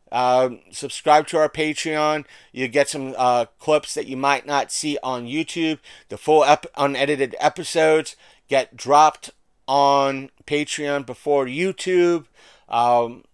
Uh, 0.10 0.52
subscribe 0.72 1.28
to 1.28 1.36
our 1.36 1.50
Patreon. 1.50 2.24
You 2.54 2.70
get 2.70 2.88
some 2.88 3.14
uh, 3.18 3.48
clips 3.60 3.94
that 3.96 4.08
you 4.08 4.16
might 4.16 4.46
not 4.46 4.72
see 4.72 4.98
on 5.04 5.26
YouTube. 5.26 5.80
The 6.08 6.18
full 6.18 6.46
ep- 6.46 6.68
unedited 6.78 7.36
episodes 7.38 8.16
get 8.48 8.78
dropped 8.78 9.32
on 9.68 10.30
Patreon 10.46 11.06
before 11.06 11.46
YouTube. 11.48 12.28
Um, 12.70 13.26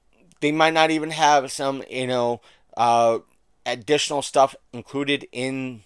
they 0.42 0.52
might 0.52 0.74
not 0.74 0.90
even 0.90 1.12
have 1.12 1.52
some, 1.52 1.84
you 1.88 2.08
know, 2.08 2.42
uh, 2.76 3.20
additional 3.66 4.22
stuff 4.22 4.56
included 4.72 5.28
in 5.32 5.84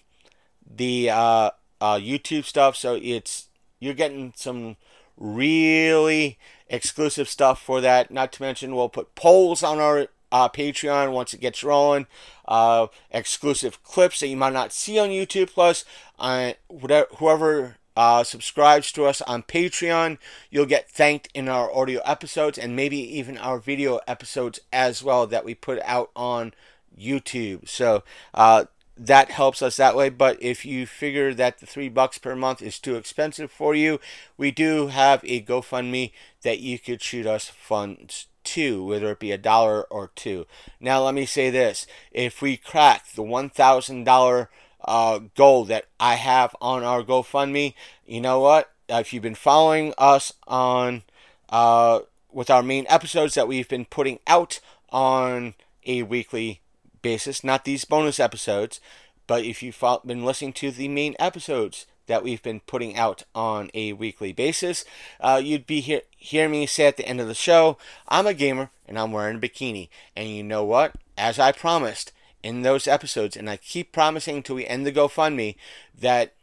the 0.68 1.10
uh, 1.10 1.50
uh, 1.80 1.96
YouTube 1.96 2.44
stuff. 2.44 2.76
So 2.76 2.98
it's 3.00 3.48
you're 3.80 3.94
getting 3.94 4.32
some 4.36 4.76
really 5.16 6.38
exclusive 6.68 7.28
stuff 7.28 7.60
for 7.62 7.80
that. 7.80 8.10
Not 8.10 8.32
to 8.32 8.42
mention, 8.42 8.74
we'll 8.74 8.88
put 8.88 9.14
polls 9.14 9.62
on 9.62 9.78
our 9.78 10.08
uh, 10.30 10.48
Patreon 10.48 11.12
once 11.12 11.32
it 11.32 11.40
gets 11.40 11.64
rolling. 11.64 12.06
Uh, 12.46 12.88
exclusive 13.10 13.82
clips 13.82 14.20
that 14.20 14.28
you 14.28 14.36
might 14.36 14.52
not 14.52 14.72
see 14.72 14.98
on 14.98 15.08
YouTube. 15.10 15.52
Plus, 15.52 15.84
uh, 16.18 16.52
whatever, 16.68 17.08
whoever 17.16 17.76
uh, 17.96 18.22
subscribes 18.22 18.92
to 18.92 19.04
us 19.04 19.20
on 19.22 19.42
Patreon, 19.42 20.18
you'll 20.50 20.66
get 20.66 20.90
thanked 20.90 21.28
in 21.34 21.48
our 21.48 21.74
audio 21.74 22.00
episodes 22.04 22.58
and 22.58 22.76
maybe 22.76 22.98
even 22.98 23.36
our 23.38 23.58
video 23.58 24.00
episodes 24.06 24.60
as 24.72 25.02
well 25.02 25.26
that 25.26 25.44
we 25.44 25.54
put 25.54 25.80
out 25.82 26.10
on 26.14 26.52
YouTube. 26.98 27.68
So 27.68 28.02
uh, 28.34 28.64
that 28.96 29.30
helps 29.30 29.62
us 29.62 29.76
that 29.76 29.96
way. 29.96 30.08
But 30.08 30.42
if 30.42 30.64
you 30.64 30.86
figure 30.86 31.32
that 31.34 31.58
the 31.58 31.66
three 31.66 31.88
bucks 31.88 32.18
per 32.18 32.34
month 32.34 32.60
is 32.62 32.78
too 32.78 32.96
expensive 32.96 33.50
for 33.50 33.74
you, 33.74 34.00
we 34.36 34.50
do 34.50 34.88
have 34.88 35.20
a 35.24 35.42
GoFundMe 35.42 36.12
that 36.42 36.60
you 36.60 36.78
could 36.78 37.02
shoot 37.02 37.26
us 37.26 37.48
funds 37.48 38.26
to, 38.44 38.84
whether 38.84 39.10
it 39.12 39.20
be 39.20 39.32
a 39.32 39.38
dollar 39.38 39.82
or 39.82 40.10
two. 40.14 40.46
Now, 40.80 41.02
let 41.04 41.14
me 41.14 41.26
say 41.26 41.50
this: 41.50 41.86
if 42.12 42.42
we 42.42 42.56
crack 42.56 43.12
the 43.12 43.22
one 43.22 43.50
thousand 43.50 44.04
dollar 44.04 44.50
uh, 44.84 45.20
goal 45.36 45.64
that 45.66 45.86
I 46.00 46.14
have 46.14 46.56
on 46.60 46.82
our 46.82 47.02
GoFundMe, 47.02 47.74
you 48.06 48.20
know 48.20 48.40
what? 48.40 48.70
If 48.88 49.12
you've 49.12 49.22
been 49.22 49.34
following 49.34 49.92
us 49.98 50.32
on 50.46 51.02
uh, 51.50 52.00
with 52.32 52.48
our 52.50 52.62
main 52.62 52.86
episodes 52.88 53.34
that 53.34 53.48
we've 53.48 53.68
been 53.68 53.84
putting 53.84 54.18
out 54.26 54.60
on 54.90 55.54
a 55.84 56.02
weekly 56.02 56.60
basis, 57.02 57.44
not 57.44 57.64
these 57.64 57.84
bonus 57.84 58.20
episodes, 58.20 58.80
but 59.26 59.44
if 59.44 59.62
you've 59.62 59.82
been 60.04 60.24
listening 60.24 60.52
to 60.54 60.70
the 60.70 60.88
main 60.88 61.14
episodes 61.18 61.86
that 62.06 62.24
we've 62.24 62.42
been 62.42 62.60
putting 62.60 62.96
out 62.96 63.22
on 63.34 63.70
a 63.74 63.92
weekly 63.92 64.32
basis, 64.32 64.84
uh, 65.20 65.40
you'd 65.42 65.66
be 65.66 65.80
hear, 65.80 66.00
hear 66.16 66.48
me 66.48 66.66
say 66.66 66.86
at 66.86 66.96
the 66.96 67.06
end 67.06 67.20
of 67.20 67.28
the 67.28 67.34
show, 67.34 67.76
I'm 68.08 68.26
a 68.26 68.34
gamer 68.34 68.70
and 68.86 68.98
I'm 68.98 69.12
wearing 69.12 69.36
a 69.36 69.40
bikini. 69.40 69.88
And 70.16 70.28
you 70.28 70.42
know 70.42 70.64
what? 70.64 70.94
As 71.16 71.38
I 71.38 71.52
promised 71.52 72.12
in 72.42 72.62
those 72.62 72.86
episodes, 72.86 73.36
and 73.36 73.50
I 73.50 73.58
keep 73.58 73.92
promising 73.92 74.38
until 74.38 74.56
we 74.56 74.66
end 74.66 74.86
the 74.86 74.92
GoFundMe, 74.92 75.56
that 75.98 76.34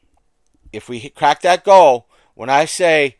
if 0.71 0.87
we 0.87 1.09
crack 1.09 1.41
that 1.41 1.63
goal, 1.63 2.07
when 2.35 2.49
I 2.49 2.65
say 2.65 3.17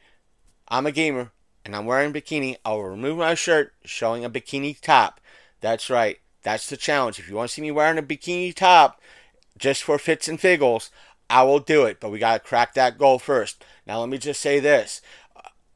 I'm 0.68 0.86
a 0.86 0.92
gamer 0.92 1.32
and 1.64 1.76
I'm 1.76 1.86
wearing 1.86 2.12
a 2.12 2.14
bikini, 2.14 2.58
I'll 2.64 2.82
remove 2.82 3.18
my 3.18 3.34
shirt 3.34 3.74
showing 3.84 4.24
a 4.24 4.30
bikini 4.30 4.80
top. 4.80 5.20
That's 5.62 5.90
right. 5.90 6.20
That's 6.46 6.70
the 6.70 6.78
challenge. 6.78 7.18
If 7.18 7.28
you 7.28 7.36
want 7.36 7.50
to 7.50 7.54
see 7.56 7.64
me 7.64 7.72
wearing 7.72 7.98
a 7.98 8.04
bikini 8.04 8.54
top 8.54 9.02
just 9.58 9.82
for 9.82 9.98
fits 9.98 10.28
and 10.28 10.40
figgles, 10.40 10.92
I 11.28 11.42
will 11.42 11.58
do 11.58 11.86
it. 11.86 12.00
But 12.00 12.12
we 12.12 12.20
got 12.20 12.34
to 12.34 12.48
crack 12.48 12.76
that 12.76 13.00
goal 13.00 13.18
first. 13.18 13.66
Now, 13.88 14.00
let 14.00 14.10
me 14.10 14.20
just 14.20 14.40
say 14.40 14.60
this 14.60 15.02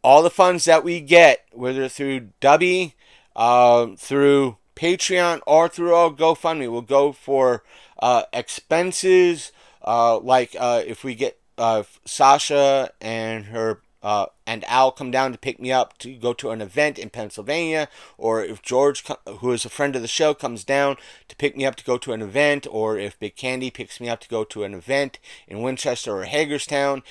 all 0.03 0.21
the 0.21 0.29
funds 0.29 0.65
that 0.65 0.83
we 0.83 1.01
get, 1.01 1.43
whether 1.51 1.89
through 1.89 2.29
Dubby, 2.39 2.93
uh, 3.35 3.87
through 3.97 4.57
Patreon, 4.75 5.41
or 5.47 5.67
through 5.67 5.95
our 5.95 6.11
GoFundMe, 6.11 6.69
will 6.69 6.83
go 6.83 7.13
for 7.13 7.63
uh, 7.97 8.23
expenses 8.31 9.51
uh, 9.83 10.19
like 10.19 10.55
uh, 10.57 10.83
if 10.85 11.03
we 11.03 11.15
get 11.15 11.39
uh, 11.57 11.81
Sasha 12.05 12.91
and 13.01 13.45
her 13.45 13.81
uh, 14.01 14.27
and 14.47 14.63
Al 14.65 14.91
come 14.91 15.11
down 15.11 15.31
to 15.31 15.37
pick 15.37 15.59
me 15.59 15.71
up 15.71 15.97
to 15.99 16.13
go 16.13 16.33
to 16.33 16.51
an 16.51 16.61
event 16.61 16.97
in 16.97 17.09
Pennsylvania, 17.09 17.89
or 18.17 18.43
if 18.43 18.61
George, 18.61 19.03
who 19.39 19.51
is 19.51 19.65
a 19.65 19.69
friend 19.69 19.95
of 19.95 20.01
the 20.01 20.07
show, 20.07 20.33
comes 20.33 20.63
down 20.63 20.97
to 21.27 21.35
pick 21.35 21.57
me 21.57 21.65
up 21.65 21.75
to 21.75 21.83
go 21.83 21.97
to 21.97 22.13
an 22.13 22.21
event, 22.21 22.65
or 22.69 22.97
if 22.97 23.19
Big 23.19 23.35
Candy 23.35 23.69
picks 23.69 23.99
me 23.99 24.09
up 24.09 24.19
to 24.21 24.29
go 24.29 24.43
to 24.43 24.63
an 24.63 24.73
event 24.73 25.19
in 25.47 25.61
Winchester 25.61 26.17
or 26.17 26.23
Hagerstown, 26.23 27.03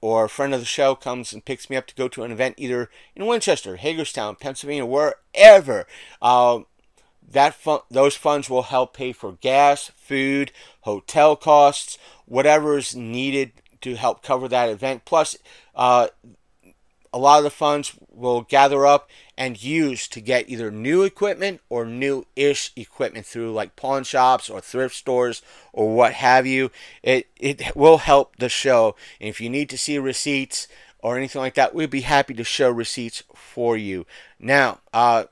or 0.00 0.24
a 0.24 0.28
friend 0.28 0.54
of 0.54 0.60
the 0.60 0.66
show 0.66 0.94
comes 0.94 1.32
and 1.32 1.44
picks 1.44 1.68
me 1.68 1.76
up 1.76 1.86
to 1.88 1.94
go 1.94 2.08
to 2.08 2.22
an 2.22 2.30
event 2.30 2.54
either 2.56 2.88
in 3.16 3.26
Winchester, 3.26 3.76
Hagerstown, 3.76 4.36
Pennsylvania, 4.36 4.86
wherever, 4.86 5.86
uh, 6.22 6.60
that 7.30 7.54
fun- 7.54 7.80
those 7.90 8.16
funds 8.16 8.48
will 8.48 8.62
help 8.62 8.94
pay 8.94 9.12
for 9.12 9.32
gas, 9.32 9.90
food, 9.96 10.52
hotel 10.82 11.36
costs, 11.36 11.98
whatever 12.26 12.78
is 12.78 12.94
needed 12.94 13.52
to 13.80 13.96
help 13.96 14.22
cover 14.22 14.48
that 14.48 14.68
event. 14.68 15.04
Plus, 15.04 15.36
uh, 15.78 16.08
a 17.12 17.18
lot 17.18 17.38
of 17.38 17.44
the 17.44 17.50
funds 17.50 17.94
will 18.10 18.42
gather 18.42 18.84
up 18.84 19.08
and 19.36 19.62
use 19.62 20.08
to 20.08 20.20
get 20.20 20.48
either 20.48 20.70
new 20.70 21.02
equipment 21.02 21.60
or 21.68 21.86
new 21.86 22.26
ish 22.36 22.72
equipment 22.76 23.24
through 23.24 23.52
like 23.52 23.76
pawn 23.76 24.04
shops 24.04 24.50
or 24.50 24.60
thrift 24.60 24.94
stores 24.94 25.40
or 25.72 25.94
what 25.94 26.12
have 26.14 26.46
you. 26.46 26.70
It, 27.02 27.28
it 27.36 27.74
will 27.74 27.98
help 27.98 28.36
the 28.36 28.48
show. 28.48 28.96
And 29.20 29.28
if 29.28 29.40
you 29.40 29.48
need 29.48 29.70
to 29.70 29.78
see 29.78 29.98
receipts 29.98 30.68
or 30.98 31.16
anything 31.16 31.40
like 31.40 31.54
that, 31.54 31.74
we'd 31.74 31.90
be 31.90 32.02
happy 32.02 32.34
to 32.34 32.44
show 32.44 32.70
receipts 32.70 33.22
for 33.34 33.76
you. 33.76 34.04
Now, 34.38 34.80
uh, 34.92 35.24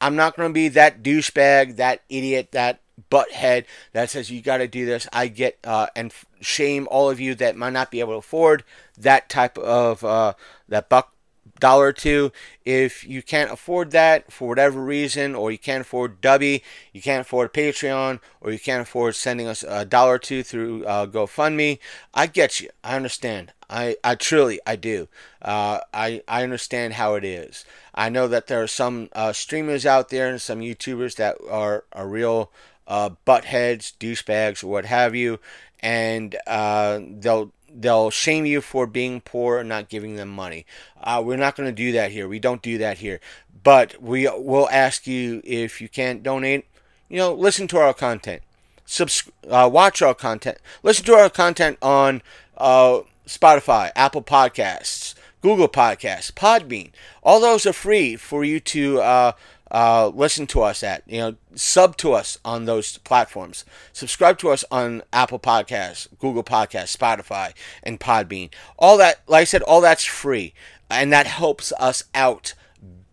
I'm 0.00 0.16
not 0.16 0.36
going 0.36 0.48
to 0.48 0.54
be 0.54 0.68
that 0.68 1.02
douchebag, 1.02 1.76
that 1.76 2.02
idiot, 2.08 2.52
that 2.52 2.80
butthead 3.12 3.66
that 3.92 4.08
says 4.10 4.30
you 4.30 4.40
got 4.40 4.58
to 4.58 4.66
do 4.68 4.86
this. 4.86 5.06
I 5.12 5.28
get 5.28 5.58
uh, 5.64 5.88
and 5.94 6.12
shame 6.40 6.88
all 6.90 7.10
of 7.10 7.20
you 7.20 7.34
that 7.34 7.56
might 7.56 7.72
not 7.74 7.90
be 7.90 8.00
able 8.00 8.14
to 8.14 8.18
afford 8.18 8.64
that 8.96 9.28
type 9.28 9.58
of 9.58 10.02
uh, 10.02 10.32
that 10.68 10.88
buck 10.88 11.12
dollar 11.60 11.88
or 11.88 11.92
two. 11.92 12.32
If 12.64 13.06
you 13.06 13.22
can't 13.22 13.50
afford 13.50 13.90
that 13.92 14.32
for 14.32 14.48
whatever 14.48 14.82
reason, 14.82 15.34
or 15.34 15.52
you 15.52 15.58
can't 15.58 15.82
afford 15.82 16.20
Dubby, 16.20 16.62
you 16.92 17.02
can't 17.02 17.20
afford 17.26 17.52
Patreon, 17.52 18.20
or 18.40 18.50
you 18.50 18.58
can't 18.58 18.82
afford 18.82 19.14
sending 19.14 19.46
us 19.46 19.62
a 19.66 19.84
dollar 19.84 20.14
or 20.14 20.18
two 20.18 20.42
through 20.42 20.84
uh, 20.84 21.06
GoFundMe, 21.06 21.78
I 22.14 22.26
get 22.26 22.60
you. 22.60 22.70
I 22.82 22.96
understand. 22.96 23.52
I, 23.72 23.96
I 24.04 24.16
truly 24.16 24.60
I 24.66 24.76
do. 24.76 25.08
Uh, 25.40 25.80
I 25.94 26.22
I 26.28 26.42
understand 26.42 26.92
how 26.94 27.14
it 27.14 27.24
is. 27.24 27.64
I 27.94 28.10
know 28.10 28.28
that 28.28 28.46
there 28.46 28.62
are 28.62 28.68
some 28.68 29.08
uh, 29.14 29.32
streamers 29.32 29.86
out 29.86 30.10
there 30.10 30.28
and 30.28 30.40
some 30.40 30.60
YouTubers 30.60 31.16
that 31.16 31.38
are 31.50 31.84
are 31.92 32.06
real 32.06 32.52
uh, 32.86 33.10
buttheads, 33.26 33.94
douchebags, 33.98 34.62
or 34.62 34.66
what 34.66 34.84
have 34.84 35.14
you, 35.14 35.40
and 35.80 36.36
uh, 36.46 37.00
they'll 37.02 37.50
they'll 37.74 38.10
shame 38.10 38.44
you 38.44 38.60
for 38.60 38.86
being 38.86 39.22
poor 39.22 39.60
and 39.60 39.70
not 39.70 39.88
giving 39.88 40.16
them 40.16 40.28
money. 40.28 40.66
Uh, 41.02 41.22
we're 41.24 41.38
not 41.38 41.56
going 41.56 41.68
to 41.68 41.74
do 41.74 41.92
that 41.92 42.12
here. 42.12 42.28
We 42.28 42.38
don't 42.38 42.60
do 42.60 42.76
that 42.76 42.98
here. 42.98 43.20
But 43.64 44.02
we 44.02 44.28
will 44.28 44.68
ask 44.70 45.06
you 45.06 45.40
if 45.44 45.80
you 45.80 45.88
can't 45.88 46.22
donate. 46.22 46.66
You 47.08 47.18
know, 47.18 47.32
listen 47.32 47.68
to 47.68 47.78
our 47.78 47.94
content. 47.94 48.42
Subs- 48.84 49.30
uh, 49.48 49.70
watch 49.72 50.02
our 50.02 50.14
content. 50.14 50.58
Listen 50.82 51.06
to 51.06 51.14
our 51.14 51.30
content 51.30 51.78
on 51.80 52.20
uh, 52.58 53.00
Spotify, 53.26 53.90
Apple 53.94 54.22
Podcasts, 54.22 55.14
Google 55.40 55.68
Podcasts, 55.68 56.32
Podbean. 56.32 56.90
All 57.22 57.40
those 57.40 57.66
are 57.66 57.72
free 57.72 58.16
for 58.16 58.44
you 58.44 58.60
to 58.60 59.00
uh, 59.00 59.32
uh, 59.70 60.08
listen 60.14 60.46
to 60.48 60.62
us 60.62 60.82
at. 60.82 61.02
You 61.06 61.18
know, 61.18 61.34
sub 61.54 61.96
to 61.98 62.12
us 62.12 62.38
on 62.44 62.64
those 62.64 62.98
platforms. 62.98 63.64
Subscribe 63.92 64.38
to 64.38 64.50
us 64.50 64.64
on 64.70 65.02
Apple 65.12 65.38
Podcasts, 65.38 66.06
Google 66.18 66.44
Podcasts, 66.44 66.96
Spotify, 66.96 67.54
and 67.82 67.98
Podbean. 67.98 68.50
All 68.78 68.96
that, 68.98 69.22
like 69.26 69.42
I 69.42 69.44
said, 69.44 69.62
all 69.62 69.80
that's 69.80 70.04
free, 70.04 70.54
and 70.90 71.12
that 71.12 71.26
helps 71.26 71.72
us 71.78 72.04
out 72.14 72.54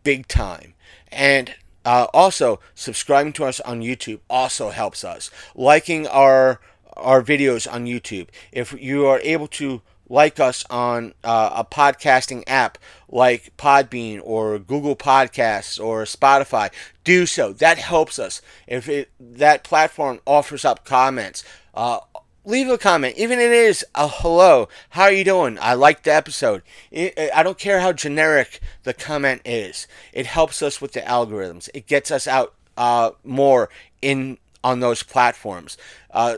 big 0.03 0.27
time. 0.27 0.73
And 1.11 1.55
uh, 1.85 2.07
also, 2.13 2.59
subscribing 2.75 3.33
to 3.33 3.45
us 3.45 3.59
on 3.61 3.81
YouTube 3.81 4.19
also 4.29 4.69
helps 4.69 5.03
us. 5.03 5.31
Liking 5.55 6.05
our 6.07 6.59
our 6.97 7.23
videos 7.23 7.71
on 7.71 7.85
YouTube. 7.85 8.27
If 8.51 8.73
you 8.73 9.07
are 9.07 9.21
able 9.21 9.47
to 9.47 9.81
like 10.09 10.39
us 10.39 10.65
on 10.69 11.13
uh, 11.23 11.51
a 11.55 11.63
podcasting 11.63 12.43
app 12.47 12.77
like 13.07 13.55
Podbean 13.57 14.19
or 14.23 14.59
Google 14.59 14.95
Podcasts 14.95 15.79
or 15.83 16.03
Spotify, 16.03 16.71
do 17.03 17.25
so. 17.25 17.53
That 17.53 17.77
helps 17.77 18.19
us. 18.19 18.41
If 18.67 18.89
it, 18.89 19.09
that 19.19 19.63
platform 19.63 20.19
offers 20.25 20.65
up 20.65 20.83
comments, 20.83 21.43
uh, 21.73 21.99
leave 22.43 22.67
a 22.69 22.77
comment. 22.77 23.15
Even 23.17 23.39
if 23.39 23.45
it 23.45 23.51
is 23.51 23.85
a 23.95 24.07
hello, 24.07 24.67
how 24.89 25.03
are 25.03 25.11
you 25.11 25.23
doing? 25.23 25.57
I 25.61 25.73
liked 25.75 26.03
the 26.03 26.13
episode. 26.13 26.63
It, 26.91 27.17
I 27.33 27.43
don't 27.43 27.57
care 27.57 27.79
how 27.79 27.93
generic 27.93 28.59
the 28.83 28.93
comment 28.93 29.41
is. 29.45 29.87
It 30.11 30.25
helps 30.25 30.61
us 30.61 30.81
with 30.81 30.93
the 30.93 31.01
algorithms. 31.01 31.69
It 31.73 31.87
gets 31.87 32.11
us 32.11 32.27
out 32.27 32.53
uh, 32.75 33.11
more 33.23 33.69
in 34.01 34.37
on 34.63 34.79
those 34.81 35.03
platforms. 35.03 35.77
Uh, 36.11 36.37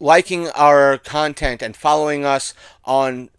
liking 0.00 0.48
our 0.48 0.98
content 0.98 1.62
and 1.62 1.76
following 1.76 2.24
us 2.24 2.54
on 2.84 3.30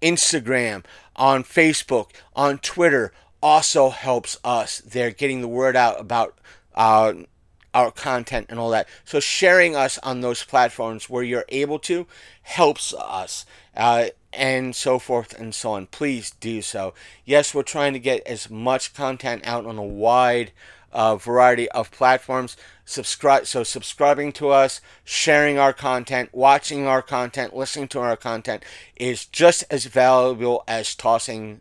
Instagram, 0.00 0.84
on 1.16 1.44
Facebook, 1.44 2.10
on 2.34 2.58
Twitter 2.58 3.12
also 3.42 3.90
helps 3.90 4.38
us. 4.44 4.78
They're 4.78 5.10
getting 5.10 5.40
the 5.40 5.48
word 5.48 5.76
out 5.76 6.00
about 6.00 6.38
uh, 6.74 7.12
our 7.74 7.90
content 7.90 8.46
and 8.48 8.58
all 8.58 8.70
that. 8.70 8.88
So 9.04 9.20
sharing 9.20 9.76
us 9.76 9.98
on 9.98 10.20
those 10.20 10.44
platforms 10.44 11.10
where 11.10 11.22
you're 11.22 11.44
able 11.50 11.78
to 11.80 12.06
helps 12.42 12.94
us. 12.94 13.44
Uh, 13.76 14.06
and 14.36 14.76
so 14.76 14.98
forth 14.98 15.38
and 15.38 15.54
so 15.54 15.72
on. 15.72 15.86
Please 15.86 16.30
do 16.30 16.62
so. 16.62 16.94
Yes, 17.24 17.54
we're 17.54 17.62
trying 17.62 17.94
to 17.94 17.98
get 17.98 18.26
as 18.26 18.50
much 18.50 18.94
content 18.94 19.46
out 19.46 19.66
on 19.66 19.78
a 19.78 19.82
wide 19.82 20.52
uh, 20.92 21.16
variety 21.16 21.68
of 21.70 21.90
platforms. 21.90 22.56
Subscribe. 22.88 23.46
So 23.46 23.64
subscribing 23.64 24.32
to 24.34 24.50
us, 24.50 24.80
sharing 25.04 25.58
our 25.58 25.72
content, 25.72 26.30
watching 26.32 26.86
our 26.86 27.02
content, 27.02 27.54
listening 27.54 27.88
to 27.88 27.98
our 27.98 28.16
content 28.16 28.62
is 28.94 29.26
just 29.26 29.64
as 29.70 29.86
valuable 29.86 30.62
as 30.68 30.94
tossing 30.94 31.60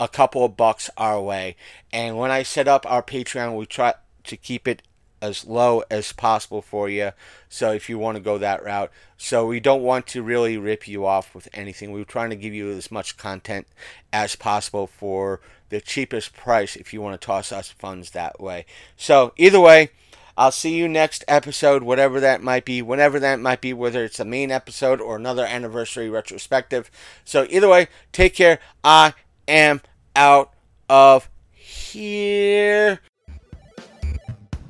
a 0.00 0.08
couple 0.08 0.44
of 0.44 0.56
bucks 0.56 0.90
our 0.98 1.22
way. 1.22 1.54
And 1.92 2.18
when 2.18 2.32
I 2.32 2.42
set 2.42 2.66
up 2.66 2.84
our 2.90 3.04
Patreon, 3.04 3.56
we 3.56 3.66
try 3.66 3.94
to 4.24 4.36
keep 4.36 4.66
it 4.66 4.82
as 5.22 5.46
low 5.46 5.84
as 5.90 6.12
possible 6.12 6.60
for 6.60 6.88
you. 6.88 7.12
So 7.48 7.72
if 7.72 7.88
you 7.88 7.96
want 7.96 8.16
to 8.16 8.22
go 8.22 8.36
that 8.38 8.64
route, 8.64 8.90
so 9.16 9.46
we 9.46 9.60
don't 9.60 9.82
want 9.82 10.08
to 10.08 10.22
really 10.24 10.56
rip 10.56 10.88
you 10.88 11.06
off 11.06 11.34
with 11.36 11.48
anything. 11.52 11.92
We're 11.92 12.04
trying 12.04 12.30
to 12.30 12.36
give 12.36 12.54
you 12.54 12.70
as 12.70 12.90
much 12.90 13.16
content 13.16 13.68
as 14.12 14.34
possible 14.34 14.88
for 14.88 15.40
the 15.68 15.80
cheapest 15.80 16.34
price 16.34 16.74
if 16.74 16.92
you 16.92 17.00
want 17.00 17.20
to 17.20 17.24
toss 17.24 17.52
us 17.52 17.68
funds 17.68 18.10
that 18.10 18.40
way. 18.40 18.66
So 18.96 19.32
either 19.36 19.60
way, 19.60 19.90
I'll 20.38 20.52
see 20.52 20.76
you 20.76 20.86
next 20.86 21.24
episode, 21.26 21.82
whatever 21.82 22.20
that 22.20 22.44
might 22.44 22.64
be, 22.64 22.80
whenever 22.80 23.18
that 23.18 23.40
might 23.40 23.60
be, 23.60 23.72
whether 23.72 24.04
it's 24.04 24.20
a 24.20 24.24
main 24.24 24.52
episode 24.52 25.00
or 25.00 25.16
another 25.16 25.44
anniversary 25.44 26.08
retrospective. 26.08 26.92
So 27.24 27.44
either 27.50 27.68
way, 27.68 27.88
take 28.12 28.36
care. 28.36 28.60
I 28.84 29.14
am 29.48 29.80
out 30.14 30.54
of 30.88 31.28
here. 31.50 33.00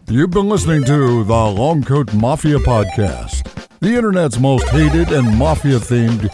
You've 0.09 0.31
been 0.31 0.49
listening 0.49 0.85
to 0.85 1.23
the 1.23 1.35
Longcoat 1.35 2.15
Mafia 2.15 2.57
Podcast, 2.57 3.69
the 3.81 3.95
internet's 3.95 4.39
most 4.39 4.71
hated 4.71 5.13
and 5.13 5.37
mafia 5.37 5.79
themed 5.79 6.31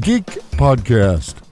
geek 0.00 0.24
podcast. 0.56 1.47